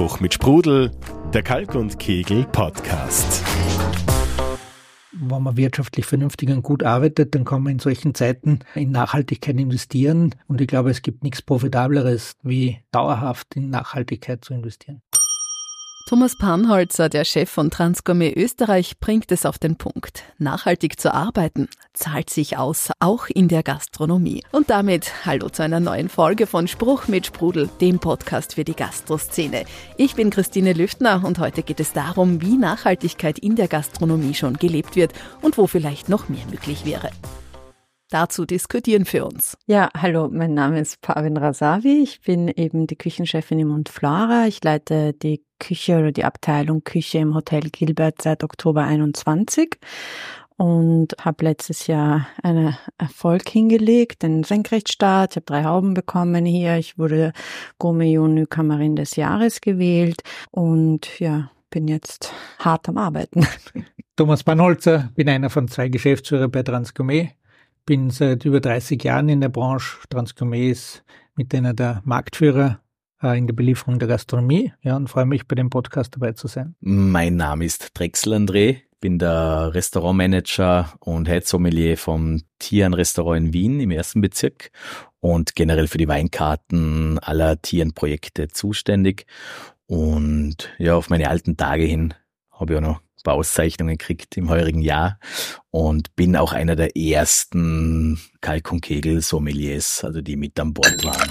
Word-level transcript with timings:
Spruch 0.00 0.20
mit 0.20 0.32
Sprudel, 0.32 0.92
der 1.34 1.42
Kalk 1.42 1.74
und 1.74 1.98
Kegel 1.98 2.46
Podcast. 2.52 3.44
Wenn 5.12 5.42
man 5.42 5.58
wirtschaftlich 5.58 6.06
vernünftig 6.06 6.48
und 6.48 6.62
gut 6.62 6.82
arbeitet, 6.82 7.34
dann 7.34 7.44
kann 7.44 7.62
man 7.62 7.72
in 7.72 7.78
solchen 7.80 8.14
Zeiten 8.14 8.60
in 8.74 8.92
Nachhaltigkeit 8.92 9.60
investieren. 9.60 10.34
Und 10.48 10.62
ich 10.62 10.68
glaube, 10.68 10.88
es 10.88 11.02
gibt 11.02 11.22
nichts 11.22 11.42
Profitableres, 11.42 12.38
wie 12.42 12.78
dauerhaft 12.92 13.54
in 13.56 13.68
Nachhaltigkeit 13.68 14.42
zu 14.42 14.54
investieren. 14.54 15.02
Thomas 16.06 16.36
Panholzer, 16.36 17.08
der 17.08 17.24
Chef 17.24 17.48
von 17.48 17.70
Transgourmet 17.70 18.36
Österreich, 18.36 18.98
bringt 18.98 19.30
es 19.30 19.46
auf 19.46 19.58
den 19.58 19.76
Punkt. 19.76 20.24
Nachhaltig 20.38 20.98
zu 20.98 21.14
arbeiten 21.14 21.68
zahlt 21.92 22.30
sich 22.30 22.56
aus, 22.56 22.90
auch 22.98 23.26
in 23.28 23.46
der 23.46 23.62
Gastronomie. 23.62 24.42
Und 24.50 24.70
damit 24.70 25.24
hallo 25.24 25.48
zu 25.50 25.62
einer 25.62 25.78
neuen 25.78 26.08
Folge 26.08 26.48
von 26.48 26.66
Spruch 26.66 27.06
mit 27.06 27.26
Sprudel, 27.26 27.70
dem 27.80 28.00
Podcast 28.00 28.54
für 28.54 28.64
die 28.64 28.74
Gastroszene. 28.74 29.64
Ich 29.96 30.16
bin 30.16 30.30
Christine 30.30 30.72
Lüftner 30.72 31.22
und 31.24 31.38
heute 31.38 31.62
geht 31.62 31.78
es 31.78 31.92
darum, 31.92 32.42
wie 32.42 32.56
Nachhaltigkeit 32.56 33.38
in 33.38 33.54
der 33.54 33.68
Gastronomie 33.68 34.34
schon 34.34 34.54
gelebt 34.54 34.96
wird 34.96 35.12
und 35.42 35.58
wo 35.58 35.68
vielleicht 35.68 36.08
noch 36.08 36.28
mehr 36.28 36.46
möglich 36.50 36.84
wäre 36.84 37.10
dazu 38.10 38.44
diskutieren 38.44 39.04
für 39.04 39.24
uns. 39.24 39.56
Ja, 39.66 39.88
hallo, 39.96 40.28
mein 40.30 40.54
Name 40.54 40.80
ist 40.80 41.00
Pavin 41.00 41.36
Rasavi. 41.36 42.02
Ich 42.02 42.20
bin 42.20 42.48
eben 42.48 42.86
die 42.86 42.96
Küchenchefin 42.96 43.58
im 43.58 43.68
Mont 43.68 43.88
Flora. 43.88 44.46
Ich 44.46 44.62
leite 44.62 45.14
die 45.14 45.42
Küche 45.58 45.98
oder 45.98 46.12
die 46.12 46.24
Abteilung 46.24 46.84
Küche 46.84 47.18
im 47.18 47.34
Hotel 47.34 47.70
Gilbert 47.70 48.20
seit 48.22 48.44
Oktober 48.44 48.82
21 48.82 49.78
und 50.56 51.14
habe 51.18 51.44
letztes 51.44 51.86
Jahr 51.86 52.26
einen 52.42 52.76
Erfolg 52.98 53.48
hingelegt, 53.48 54.22
den 54.22 54.44
Senkrechtstart. 54.44 55.32
Ich 55.32 55.36
habe 55.36 55.46
drei 55.46 55.64
Hauben 55.64 55.94
bekommen 55.94 56.44
hier. 56.44 56.76
Ich 56.76 56.98
wurde 56.98 57.32
Gourmet 57.78 58.18
Newcomerin 58.18 58.96
des 58.96 59.16
Jahres 59.16 59.60
gewählt 59.60 60.22
und 60.50 61.18
ja, 61.18 61.50
bin 61.70 61.88
jetzt 61.88 62.32
hart 62.58 62.88
am 62.88 62.98
Arbeiten. 62.98 63.46
Thomas 64.16 64.44
Banholzer, 64.44 65.10
bin 65.14 65.30
einer 65.30 65.48
von 65.48 65.68
zwei 65.68 65.88
Geschäftsführern 65.88 66.50
bei 66.50 66.62
Transgourmet 66.62 67.30
bin 67.90 68.10
seit 68.10 68.44
über 68.44 68.60
30 68.60 69.02
Jahren 69.02 69.28
in 69.28 69.40
der 69.40 69.48
Branche. 69.48 69.98
Transgourmet 70.10 70.70
ist 70.70 71.02
mit 71.34 71.52
einer 71.52 71.74
der 71.74 72.02
Marktführer 72.04 72.80
äh, 73.20 73.36
in 73.36 73.48
der 73.48 73.54
Belieferung 73.54 73.98
der 73.98 74.06
Gastronomie. 74.06 74.72
Ja, 74.80 74.94
und 74.94 75.08
freue 75.08 75.26
mich, 75.26 75.48
bei 75.48 75.56
dem 75.56 75.70
Podcast 75.70 76.14
dabei 76.14 76.30
zu 76.34 76.46
sein. 76.46 76.76
Mein 76.78 77.34
Name 77.34 77.64
ist 77.64 77.90
Drechsel 77.94 78.34
André, 78.34 78.82
bin 79.00 79.18
der 79.18 79.74
Restaurantmanager 79.74 80.92
und 81.00 81.26
Head 81.26 81.48
Sommelier 81.48 81.98
vom 81.98 82.40
Tieren 82.60 82.94
Restaurant 82.94 83.46
in 83.46 83.52
Wien 83.52 83.80
im 83.80 83.90
ersten 83.90 84.20
Bezirk 84.20 84.70
und 85.18 85.56
generell 85.56 85.88
für 85.88 85.98
die 85.98 86.06
Weinkarten 86.06 87.18
aller 87.18 87.60
Tierenprojekte 87.60 88.46
zuständig. 88.46 89.26
Und 89.86 90.70
ja, 90.78 90.94
auf 90.94 91.10
meine 91.10 91.28
alten 91.28 91.56
Tage 91.56 91.82
hin 91.82 92.14
habe 92.52 92.72
ich 92.72 92.78
auch 92.78 92.82
noch 92.82 93.00
paar 93.22 93.34
Auszeichnungen 93.34 93.98
gekriegt 93.98 94.36
im 94.36 94.50
heurigen 94.50 94.82
Jahr 94.82 95.18
und 95.70 96.14
bin 96.16 96.36
auch 96.36 96.52
einer 96.52 96.76
der 96.76 96.96
ersten 96.96 98.20
Kalk- 98.40 98.72
und 98.72 98.80
Kegel-Sommeliers, 98.80 100.04
also 100.04 100.20
die 100.20 100.36
mit 100.36 100.58
an 100.58 100.74
Bord 100.74 101.04
waren. 101.04 101.30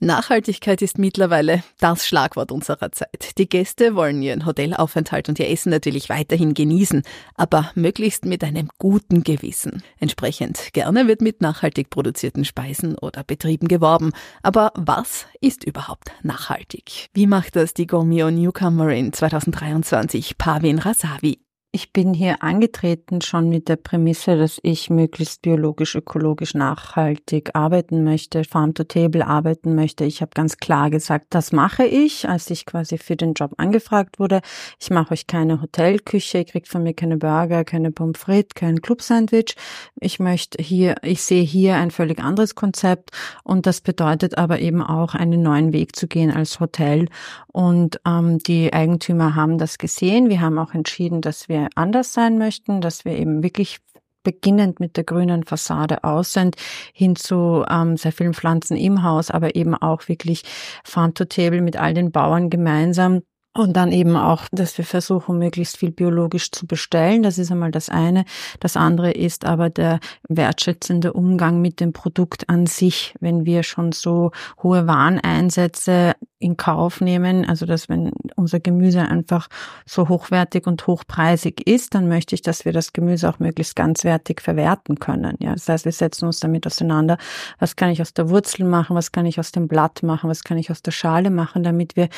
Nachhaltigkeit 0.00 0.82
ist 0.82 0.98
mittlerweile 0.98 1.62
das 1.78 2.06
Schlagwort 2.06 2.50
unserer 2.50 2.90
Zeit. 2.92 3.38
Die 3.38 3.48
Gäste 3.48 3.94
wollen 3.94 4.22
ihren 4.22 4.44
Hotelaufenthalt 4.44 5.28
und 5.28 5.38
ihr 5.38 5.48
Essen 5.48 5.70
natürlich 5.70 6.08
weiterhin 6.08 6.54
genießen, 6.54 7.02
aber 7.36 7.70
möglichst 7.74 8.24
mit 8.24 8.42
einem 8.42 8.68
guten 8.78 9.22
Gewissen. 9.22 9.82
Entsprechend 9.98 10.72
gerne 10.72 11.06
wird 11.06 11.20
mit 11.20 11.40
nachhaltig 11.40 11.90
produzierten 11.90 12.44
Speisen 12.44 12.98
oder 12.98 13.22
Betrieben 13.22 13.68
geworben. 13.68 14.12
Aber 14.42 14.72
was 14.74 15.26
ist 15.40 15.64
überhaupt 15.64 16.10
nachhaltig? 16.22 17.08
Wie 17.14 17.26
macht 17.26 17.56
das 17.56 17.72
die 17.72 17.86
Gourmet 17.86 18.30
Newcomerin 18.30 19.12
2023 19.12 20.36
Pavin 20.38 20.78
Rasavi? 20.78 21.43
Ich 21.76 21.92
bin 21.92 22.14
hier 22.14 22.40
angetreten 22.44 23.20
schon 23.20 23.48
mit 23.48 23.68
der 23.68 23.74
Prämisse, 23.74 24.38
dass 24.38 24.60
ich 24.62 24.90
möglichst 24.90 25.42
biologisch, 25.42 25.96
ökologisch, 25.96 26.54
nachhaltig 26.54 27.50
arbeiten 27.54 28.04
möchte, 28.04 28.44
Farm 28.44 28.74
to 28.74 28.84
Table 28.84 29.26
arbeiten 29.26 29.74
möchte. 29.74 30.04
Ich 30.04 30.22
habe 30.22 30.30
ganz 30.36 30.58
klar 30.58 30.88
gesagt, 30.88 31.26
das 31.30 31.50
mache 31.50 31.84
ich, 31.84 32.28
als 32.28 32.48
ich 32.50 32.64
quasi 32.64 32.96
für 32.96 33.16
den 33.16 33.34
Job 33.34 33.54
angefragt 33.56 34.20
wurde. 34.20 34.40
Ich 34.78 34.90
mache 34.90 35.14
euch 35.14 35.26
keine 35.26 35.60
Hotelküche, 35.60 36.38
ihr 36.38 36.44
kriegt 36.44 36.68
von 36.68 36.84
mir 36.84 36.94
keine 36.94 37.16
Burger, 37.16 37.64
keine 37.64 37.90
Pommes 37.90 38.20
frites, 38.20 38.54
kein 38.54 38.80
Club-Sandwich. 38.80 39.56
Ich 39.98 40.20
möchte 40.20 40.62
hier, 40.62 40.94
ich 41.02 41.24
sehe 41.24 41.42
hier 41.42 41.74
ein 41.74 41.90
völlig 41.90 42.20
anderes 42.20 42.54
Konzept 42.54 43.10
und 43.42 43.66
das 43.66 43.80
bedeutet 43.80 44.38
aber 44.38 44.60
eben 44.60 44.80
auch 44.80 45.16
einen 45.16 45.42
neuen 45.42 45.72
Weg 45.72 45.96
zu 45.96 46.06
gehen 46.06 46.30
als 46.30 46.60
Hotel. 46.60 47.08
Und 47.48 48.00
ähm, 48.06 48.38
die 48.38 48.72
Eigentümer 48.72 49.34
haben 49.34 49.58
das 49.58 49.78
gesehen. 49.78 50.28
Wir 50.28 50.40
haben 50.40 50.58
auch 50.60 50.72
entschieden, 50.72 51.20
dass 51.20 51.48
wir 51.48 51.63
anders 51.74 52.12
sein 52.12 52.38
möchten, 52.38 52.80
dass 52.80 53.04
wir 53.04 53.12
eben 53.12 53.42
wirklich 53.42 53.78
beginnend 54.22 54.80
mit 54.80 54.96
der 54.96 55.04
grünen 55.04 55.44
Fassade 55.44 56.02
aus 56.02 56.32
sind, 56.32 56.56
hin 56.92 57.14
zu 57.14 57.64
ähm, 57.68 57.96
sehr 57.96 58.12
vielen 58.12 58.34
Pflanzen 58.34 58.76
im 58.76 59.02
Haus, 59.02 59.30
aber 59.30 59.54
eben 59.54 59.74
auch 59.74 60.08
wirklich 60.08 60.42
Farm 60.82 61.14
to 61.14 61.26
Table 61.26 61.60
mit 61.60 61.76
all 61.76 61.94
den 61.94 62.10
Bauern 62.10 62.50
gemeinsam 62.50 63.22
und 63.56 63.74
dann 63.74 63.92
eben 63.92 64.16
auch, 64.16 64.42
dass 64.50 64.76
wir 64.78 64.84
versuchen, 64.84 65.38
möglichst 65.38 65.76
viel 65.76 65.92
biologisch 65.92 66.50
zu 66.50 66.66
bestellen. 66.66 67.22
Das 67.22 67.38
ist 67.38 67.52
einmal 67.52 67.70
das 67.70 67.88
eine. 67.88 68.24
Das 68.58 68.76
andere 68.76 69.12
ist 69.12 69.44
aber 69.44 69.70
der 69.70 70.00
wertschätzende 70.28 71.12
Umgang 71.12 71.60
mit 71.60 71.78
dem 71.78 71.92
Produkt 71.92 72.48
an 72.48 72.66
sich. 72.66 73.14
Wenn 73.20 73.46
wir 73.46 73.62
schon 73.62 73.92
so 73.92 74.32
hohe 74.62 74.88
Wareneinsätze 74.88 76.14
in 76.40 76.56
Kauf 76.56 77.00
nehmen, 77.00 77.48
also 77.48 77.64
dass 77.64 77.88
wenn 77.88 78.10
unser 78.34 78.58
Gemüse 78.58 79.02
einfach 79.02 79.48
so 79.86 80.08
hochwertig 80.08 80.66
und 80.66 80.86
hochpreisig 80.88 81.66
ist, 81.66 81.94
dann 81.94 82.08
möchte 82.08 82.34
ich, 82.34 82.42
dass 82.42 82.64
wir 82.64 82.72
das 82.72 82.92
Gemüse 82.92 83.28
auch 83.30 83.38
möglichst 83.38 83.76
ganzwertig 83.76 84.40
verwerten 84.40 84.98
können. 84.98 85.36
Ja, 85.38 85.52
das 85.52 85.68
heißt, 85.68 85.84
wir 85.84 85.92
setzen 85.92 86.26
uns 86.26 86.40
damit 86.40 86.66
auseinander. 86.66 87.18
Was 87.60 87.76
kann 87.76 87.90
ich 87.90 88.02
aus 88.02 88.12
der 88.14 88.30
Wurzel 88.30 88.66
machen? 88.66 88.96
Was 88.96 89.12
kann 89.12 89.26
ich 89.26 89.38
aus 89.38 89.52
dem 89.52 89.68
Blatt 89.68 90.02
machen? 90.02 90.28
Was 90.28 90.42
kann 90.42 90.58
ich 90.58 90.72
aus 90.72 90.82
der 90.82 90.90
Schale 90.90 91.30
machen, 91.30 91.62
damit 91.62 91.94
wir 91.94 92.08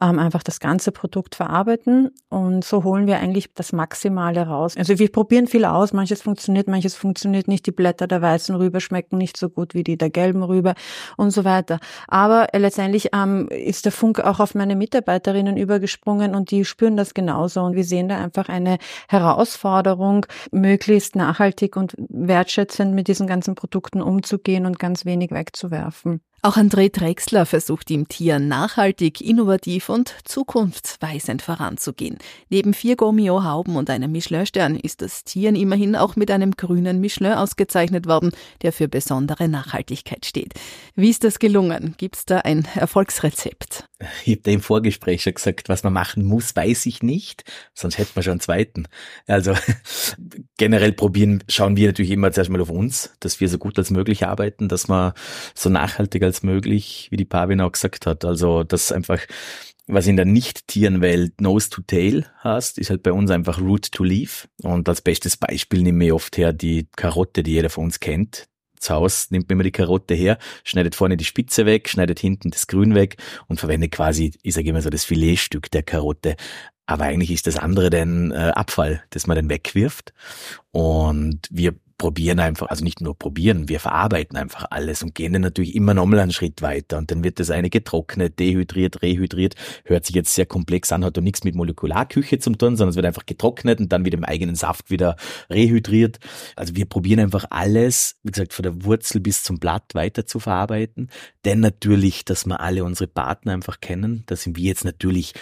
ähm, 0.00 0.18
einfach 0.18 0.42
das 0.42 0.60
ganze 0.60 0.92
Produkt 0.92 1.34
verarbeiten 1.34 2.10
und 2.28 2.64
so 2.64 2.84
holen 2.84 3.06
wir 3.06 3.18
eigentlich 3.18 3.52
das 3.54 3.72
Maximale 3.72 4.46
raus. 4.46 4.76
Also 4.76 4.98
wir 4.98 5.10
probieren 5.10 5.46
viel 5.46 5.64
aus, 5.64 5.92
manches 5.92 6.22
funktioniert, 6.22 6.68
manches 6.68 6.94
funktioniert 6.94 7.48
nicht. 7.48 7.66
Die 7.66 7.72
Blätter 7.72 8.06
der 8.06 8.22
weißen 8.22 8.54
Rübe 8.54 8.80
schmecken 8.80 9.18
nicht 9.18 9.36
so 9.36 9.48
gut 9.48 9.74
wie 9.74 9.84
die 9.84 9.96
der 9.96 10.10
gelben 10.10 10.42
Rübe 10.42 10.74
und 11.16 11.30
so 11.30 11.44
weiter. 11.44 11.78
Aber 12.08 12.48
letztendlich 12.54 13.10
ähm, 13.14 13.48
ist 13.48 13.84
der 13.84 13.92
Funk 13.92 14.20
auch 14.20 14.40
auf 14.40 14.54
meine 14.54 14.76
Mitarbeiterinnen 14.76 15.56
übergesprungen 15.56 16.34
und 16.34 16.50
die 16.50 16.64
spüren 16.64 16.96
das 16.96 17.14
genauso 17.14 17.62
und 17.62 17.76
wir 17.76 17.84
sehen 17.84 18.08
da 18.08 18.18
einfach 18.18 18.48
eine 18.48 18.78
Herausforderung, 19.08 20.26
möglichst 20.50 21.16
nachhaltig 21.16 21.76
und 21.76 21.94
wertschätzend 21.98 22.94
mit 22.94 23.08
diesen 23.08 23.26
ganzen 23.26 23.54
Produkten 23.54 24.02
umzugehen 24.02 24.66
und 24.66 24.78
ganz 24.78 25.04
wenig 25.04 25.30
wegzuwerfen. 25.30 26.20
Auch 26.42 26.56
André 26.56 26.90
Drexler 26.92 27.44
versucht 27.46 27.90
im 27.90 28.08
Tier 28.08 28.38
nachhaltig, 28.38 29.20
innovativ 29.20 29.88
und 29.88 30.14
zukunftsweisend 30.24 31.42
voranzugehen. 31.42 32.18
Neben 32.50 32.72
vier 32.74 32.94
Gourmet-Hauben 32.96 33.76
und 33.76 33.90
einem 33.90 34.12
Michelin-Stern 34.12 34.76
ist 34.76 35.02
das 35.02 35.24
Tieren 35.24 35.56
immerhin 35.56 35.96
auch 35.96 36.14
mit 36.14 36.30
einem 36.30 36.52
grünen 36.52 37.00
Michelin 37.00 37.32
ausgezeichnet 37.32 38.06
worden, 38.06 38.30
der 38.62 38.72
für 38.72 38.86
besondere 38.86 39.48
Nachhaltigkeit 39.48 40.24
steht. 40.24 40.54
Wie 40.94 41.10
ist 41.10 41.24
das 41.24 41.38
gelungen? 41.38 41.94
Gibt 41.98 42.16
es 42.16 42.24
da 42.26 42.38
ein 42.38 42.68
Erfolgsrezept? 42.74 43.88
Ich 44.24 44.32
habe 44.32 44.42
da 44.42 44.50
im 44.50 44.60
Vorgespräch 44.60 45.22
schon 45.22 45.34
gesagt, 45.34 45.70
was 45.70 45.82
man 45.82 45.94
machen 45.94 46.24
muss, 46.24 46.54
weiß 46.54 46.84
ich 46.84 47.02
nicht, 47.02 47.44
sonst 47.72 47.96
hätten 47.96 48.14
wir 48.14 48.22
schon 48.22 48.32
einen 48.32 48.40
zweiten. 48.40 48.88
Also 49.26 49.54
generell 50.58 50.92
probieren, 50.92 51.42
schauen 51.48 51.76
wir 51.76 51.86
natürlich 51.88 52.10
immer 52.10 52.30
zuerst 52.30 52.50
mal 52.50 52.60
auf 52.60 52.68
uns, 52.68 53.14
dass 53.20 53.40
wir 53.40 53.48
so 53.48 53.56
gut 53.56 53.78
als 53.78 53.90
möglich 53.90 54.26
arbeiten, 54.26 54.68
dass 54.68 54.88
wir 54.88 55.14
so 55.54 55.70
nachhaltig 55.70 56.22
als 56.22 56.42
möglich, 56.42 57.08
wie 57.10 57.16
die 57.16 57.24
Pavin 57.24 57.62
auch 57.62 57.72
gesagt 57.72 58.04
hat. 58.04 58.26
Also 58.26 58.64
das 58.64 58.92
einfach, 58.92 59.20
was 59.86 60.06
in 60.06 60.16
der 60.16 60.26
Nicht-Tierenwelt 60.26 61.40
Nose 61.40 61.70
to 61.70 61.80
Tail 61.80 62.26
heißt, 62.44 62.76
ist 62.76 62.90
halt 62.90 63.02
bei 63.02 63.12
uns 63.12 63.30
einfach 63.30 63.60
Root 63.60 63.92
to 63.92 64.04
Leaf. 64.04 64.46
Und 64.62 64.90
als 64.90 65.00
bestes 65.00 65.38
Beispiel 65.38 65.80
nehme 65.80 66.04
ich 66.04 66.12
oft 66.12 66.36
her 66.36 66.52
die 66.52 66.86
Karotte, 66.96 67.42
die 67.42 67.52
jeder 67.52 67.70
von 67.70 67.84
uns 67.84 67.98
kennt. 67.98 68.46
Zu 68.78 68.94
Hause 68.94 69.26
nimmt 69.30 69.48
man 69.48 69.56
immer 69.56 69.64
die 69.64 69.72
Karotte 69.72 70.14
her, 70.14 70.38
schneidet 70.64 70.94
vorne 70.94 71.16
die 71.16 71.24
Spitze 71.24 71.66
weg, 71.66 71.88
schneidet 71.88 72.18
hinten 72.18 72.50
das 72.50 72.66
Grün 72.66 72.94
weg 72.94 73.16
und 73.48 73.60
verwendet 73.60 73.92
quasi, 73.92 74.32
ich 74.42 74.54
sage 74.54 74.70
immer 74.70 74.82
so, 74.82 74.90
das 74.90 75.04
Filetstück 75.04 75.70
der 75.70 75.82
Karotte. 75.82 76.36
Aber 76.86 77.04
eigentlich 77.04 77.32
ist 77.32 77.46
das 77.46 77.56
andere 77.56 77.90
dann 77.90 78.30
äh, 78.30 78.52
Abfall, 78.54 79.02
das 79.10 79.26
man 79.26 79.36
dann 79.36 79.50
wegwirft. 79.50 80.12
Und 80.70 81.40
wir 81.50 81.74
probieren 81.98 82.40
einfach, 82.40 82.68
also 82.68 82.84
nicht 82.84 83.00
nur 83.00 83.18
probieren, 83.18 83.68
wir 83.68 83.80
verarbeiten 83.80 84.36
einfach 84.36 84.66
alles 84.70 85.02
und 85.02 85.14
gehen 85.14 85.32
dann 85.32 85.42
natürlich 85.42 85.74
immer 85.74 85.94
nochmal 85.94 86.20
einen 86.20 86.32
Schritt 86.32 86.60
weiter 86.60 86.98
und 86.98 87.10
dann 87.10 87.24
wird 87.24 87.40
das 87.40 87.50
eine 87.50 87.70
getrocknet, 87.70 88.38
dehydriert, 88.38 89.02
rehydriert, 89.02 89.54
hört 89.84 90.04
sich 90.04 90.14
jetzt 90.14 90.34
sehr 90.34 90.46
komplex 90.46 90.92
an, 90.92 91.04
hat 91.04 91.16
doch 91.16 91.22
nichts 91.22 91.44
mit 91.44 91.54
Molekularküche 91.54 92.38
zu 92.38 92.50
tun, 92.50 92.76
sondern 92.76 92.90
es 92.90 92.96
wird 92.96 93.06
einfach 93.06 93.26
getrocknet 93.26 93.80
und 93.80 93.92
dann 93.92 94.04
wieder 94.04 94.18
im 94.18 94.24
eigenen 94.24 94.56
Saft 94.56 94.90
wieder 94.90 95.16
rehydriert. 95.50 96.18
Also 96.54 96.76
wir 96.76 96.86
probieren 96.86 97.20
einfach 97.20 97.46
alles, 97.50 98.16
wie 98.22 98.32
gesagt, 98.32 98.52
von 98.52 98.62
der 98.62 98.84
Wurzel 98.84 99.20
bis 99.20 99.42
zum 99.42 99.58
Blatt 99.58 99.94
weiter 99.94 100.26
zu 100.26 100.38
verarbeiten, 100.38 101.08
denn 101.44 101.60
natürlich, 101.60 102.24
dass 102.24 102.44
wir 102.46 102.60
alle 102.60 102.84
unsere 102.84 103.08
Partner 103.08 103.52
einfach 103.52 103.80
kennen, 103.80 104.24
da 104.26 104.36
sind 104.36 104.56
wir 104.56 104.64
jetzt 104.64 104.84
natürlich 104.84 105.32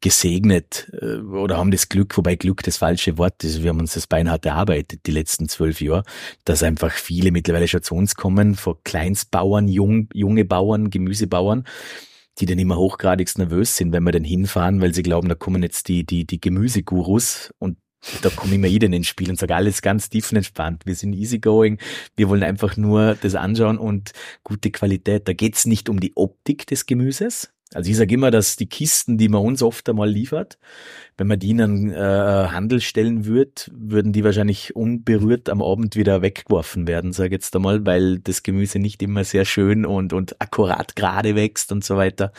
gesegnet 0.00 0.90
äh, 1.00 1.16
oder 1.16 1.56
haben 1.56 1.70
das 1.70 1.88
Glück, 1.88 2.16
wobei 2.16 2.36
Glück 2.36 2.62
das 2.62 2.76
falsche 2.76 3.18
Wort 3.18 3.42
ist. 3.44 3.62
Wir 3.62 3.70
haben 3.70 3.80
uns 3.80 3.94
das 3.94 4.06
beinhart 4.06 4.46
erarbeitet 4.46 5.06
die 5.06 5.10
letzten 5.10 5.48
zwölf 5.48 5.80
Jahre, 5.80 6.04
dass 6.44 6.62
einfach 6.62 6.92
viele 6.92 7.32
mittlerweile 7.32 7.68
schon 7.68 7.82
zu 7.82 7.94
uns 7.94 8.14
kommen, 8.14 8.54
von 8.54 8.76
Kleinstbauern, 8.84 9.68
jung, 9.68 10.08
junge 10.12 10.44
Bauern, 10.44 10.90
Gemüsebauern, 10.90 11.64
die 12.38 12.46
dann 12.46 12.58
immer 12.58 12.76
hochgradigst 12.76 13.38
nervös 13.38 13.76
sind, 13.76 13.92
wenn 13.92 14.04
wir 14.04 14.12
dann 14.12 14.24
hinfahren, 14.24 14.80
weil 14.80 14.94
sie 14.94 15.02
glauben, 15.02 15.28
da 15.28 15.34
kommen 15.34 15.62
jetzt 15.62 15.88
die, 15.88 16.04
die, 16.04 16.24
die 16.24 16.40
Gemüsegurus 16.40 17.52
und 17.58 17.78
da 18.22 18.30
komme 18.30 18.54
immer 18.54 18.68
jeder 18.68 18.86
ins 18.86 19.08
Spiel 19.08 19.28
und 19.28 19.38
sage 19.38 19.56
alles 19.56 19.82
ganz 19.82 20.08
tiefenentspannt. 20.08 20.86
Wir 20.86 20.94
sind 20.94 21.14
easygoing. 21.14 21.78
Wir 22.16 22.28
wollen 22.28 22.44
einfach 22.44 22.76
nur 22.76 23.16
das 23.20 23.34
anschauen 23.34 23.76
und 23.76 24.12
gute 24.44 24.70
Qualität. 24.70 25.26
Da 25.26 25.32
geht's 25.32 25.66
nicht 25.66 25.88
um 25.88 25.98
die 25.98 26.12
Optik 26.16 26.66
des 26.68 26.86
Gemüses, 26.86 27.50
also 27.74 27.90
ich 27.90 27.96
sage 27.96 28.14
immer, 28.14 28.30
dass 28.30 28.56
die 28.56 28.68
Kisten, 28.68 29.18
die 29.18 29.28
man 29.28 29.42
uns 29.42 29.62
oft 29.62 29.88
einmal 29.88 30.08
liefert, 30.08 30.58
wenn 31.18 31.26
man 31.26 31.38
die 31.38 31.50
in 31.50 31.60
einen 31.60 31.90
äh, 31.92 31.96
Handel 31.96 32.80
stellen 32.80 33.26
würde, 33.26 33.52
würden 33.72 34.12
die 34.12 34.24
wahrscheinlich 34.24 34.74
unberührt 34.74 35.50
am 35.50 35.60
Abend 35.60 35.96
wieder 35.96 36.22
weggeworfen 36.22 36.86
werden, 36.86 37.12
sage 37.12 37.28
ich 37.28 37.32
jetzt 37.32 37.56
einmal, 37.56 37.84
weil 37.84 38.20
das 38.20 38.42
Gemüse 38.42 38.78
nicht 38.78 39.02
immer 39.02 39.24
sehr 39.24 39.44
schön 39.44 39.84
und, 39.84 40.12
und 40.12 40.40
akkurat 40.40 40.96
gerade 40.96 41.34
wächst 41.34 41.72
und 41.72 41.84
so 41.84 41.96
weiter. 41.96 42.32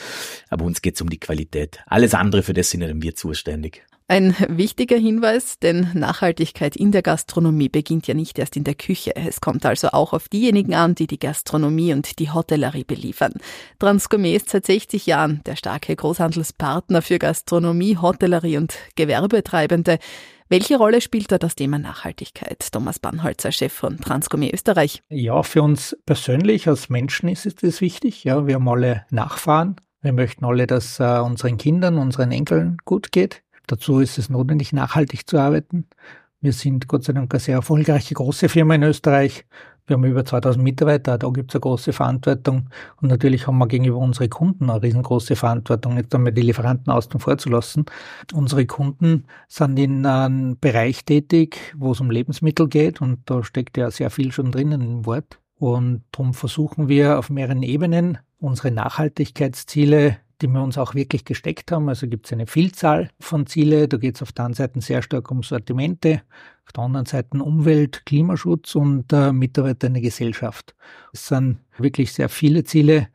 Aber 0.49 0.65
uns 0.65 0.81
geht's 0.81 1.01
um 1.01 1.09
die 1.09 1.19
Qualität. 1.19 1.79
Alles 1.85 2.13
andere, 2.13 2.41
für 2.41 2.53
das 2.53 2.69
sind 2.69 3.03
wir 3.03 3.15
zuständig. 3.15 3.88
Ein 4.11 4.35
wichtiger 4.47 4.97
Hinweis, 4.97 5.59
denn 5.59 5.91
Nachhaltigkeit 5.93 6.75
in 6.75 6.91
der 6.91 7.03
Gastronomie 7.03 7.69
beginnt 7.69 8.07
ja 8.07 8.15
nicht 8.15 8.39
erst 8.39 8.57
in 8.57 8.63
der 8.63 8.73
Küche. 8.73 9.15
Es 9.15 9.39
kommt 9.39 9.67
also 9.67 9.89
auch 9.89 10.13
auf 10.13 10.27
diejenigen 10.27 10.73
an, 10.73 10.95
die 10.95 11.05
die 11.05 11.19
Gastronomie 11.19 11.93
und 11.93 12.17
die 12.17 12.31
Hotellerie 12.31 12.85
beliefern. 12.85 13.33
Transgourmet 13.77 14.35
ist 14.35 14.49
seit 14.49 14.65
60 14.65 15.05
Jahren 15.05 15.41
der 15.45 15.55
starke 15.55 15.95
Großhandelspartner 15.95 17.03
für 17.03 17.19
Gastronomie, 17.19 17.97
Hotellerie 17.97 18.57
und 18.57 18.73
Gewerbetreibende. 18.95 19.99
Welche 20.47 20.77
Rolle 20.77 21.01
spielt 21.01 21.31
da 21.31 21.37
das 21.37 21.53
Thema 21.53 21.77
Nachhaltigkeit? 21.77 22.67
Thomas 22.71 22.97
Bannholzer, 22.97 23.51
Chef 23.51 23.71
von 23.71 23.99
Transgourmet 23.99 24.55
Österreich. 24.55 25.03
Ja, 25.09 25.43
für 25.43 25.61
uns 25.61 25.95
persönlich 26.07 26.67
als 26.67 26.89
Menschen 26.89 27.29
ist 27.29 27.45
es 27.61 27.79
wichtig. 27.79 28.23
Ja, 28.23 28.47
wir 28.47 28.55
haben 28.55 28.69
alle 28.69 29.05
Nachfahren. 29.11 29.75
Wir 30.01 30.13
möchten 30.13 30.45
alle, 30.45 30.65
dass 30.65 30.99
äh, 30.99 31.19
unseren 31.19 31.57
Kindern, 31.57 31.99
unseren 31.99 32.31
Enkeln 32.31 32.77
gut 32.85 33.11
geht. 33.11 33.43
Dazu 33.69 33.99
ist 33.99 34.17
es 34.17 34.31
notwendig, 34.31 34.73
nachhaltig 34.73 35.29
zu 35.29 35.37
arbeiten. 35.37 35.85
Wir 36.41 36.53
sind 36.53 36.87
Gott 36.87 37.03
sei 37.03 37.13
Dank 37.13 37.31
eine 37.31 37.39
sehr 37.39 37.55
erfolgreiche 37.55 38.15
große 38.15 38.49
Firma 38.49 38.73
in 38.73 38.81
Österreich. 38.81 39.45
Wir 39.85 39.93
haben 39.95 40.05
über 40.05 40.25
2000 40.25 40.63
Mitarbeiter, 40.63 41.19
da 41.19 41.29
gibt 41.29 41.51
es 41.51 41.55
eine 41.55 41.61
große 41.61 41.93
Verantwortung. 41.93 42.69
Und 42.99 43.09
natürlich 43.09 43.45
haben 43.45 43.59
wir 43.59 43.67
gegenüber 43.67 43.97
unseren 43.97 44.31
Kunden 44.31 44.71
eine 44.71 44.81
riesengroße 44.81 45.35
Verantwortung, 45.35 45.97
jetzt 45.97 46.15
einmal 46.15 46.31
die 46.31 46.41
Lieferanten 46.41 46.91
außen 46.91 47.19
vor 47.19 47.37
zu 47.37 47.49
lassen. 47.49 47.85
Unsere 48.33 48.65
Kunden 48.65 49.25
sind 49.47 49.77
in 49.77 50.03
einem 50.03 50.57
Bereich 50.59 51.05
tätig, 51.05 51.59
wo 51.77 51.91
es 51.91 51.99
um 51.99 52.09
Lebensmittel 52.09 52.67
geht 52.67 53.01
und 53.01 53.29
da 53.29 53.43
steckt 53.43 53.77
ja 53.77 53.91
sehr 53.91 54.09
viel 54.09 54.31
schon 54.31 54.51
drinnen 54.51 54.81
im 54.81 55.05
Wort. 55.05 55.39
Und 55.59 56.01
darum 56.11 56.33
versuchen 56.33 56.87
wir 56.87 57.19
auf 57.19 57.29
mehreren 57.29 57.61
Ebenen 57.61 58.17
unsere 58.39 58.71
Nachhaltigkeitsziele 58.71 60.17
die 60.41 60.47
wir 60.47 60.61
uns 60.61 60.77
auch 60.77 60.95
wirklich 60.95 61.25
gesteckt 61.25 61.71
haben. 61.71 61.89
Also 61.89 62.07
gibt 62.07 62.25
es 62.25 62.33
eine 62.33 62.47
Vielzahl 62.47 63.09
von 63.19 63.45
Ziele. 63.45 63.87
Da 63.87 63.97
geht 63.97 64.15
es 64.15 64.21
auf 64.21 64.31
der 64.31 64.45
einen 64.45 64.53
Seite 64.53 64.81
sehr 64.81 65.01
stark 65.01 65.29
um 65.31 65.43
Sortimente, 65.43 66.21
auf 66.65 66.73
der 66.73 66.83
anderen 66.83 67.05
Seite 67.05 67.43
Umwelt, 67.43 68.05
Klimaschutz 68.05 68.75
und 68.75 69.11
äh, 69.11 69.31
Mitarbeiter 69.31 69.87
in 69.87 69.93
der 69.93 70.03
Gesellschaft. 70.03 70.75
Es 71.13 71.27
sind 71.27 71.59
wirklich 71.77 72.13
sehr 72.13 72.29
viele 72.29 72.63
Ziele. 72.63 73.07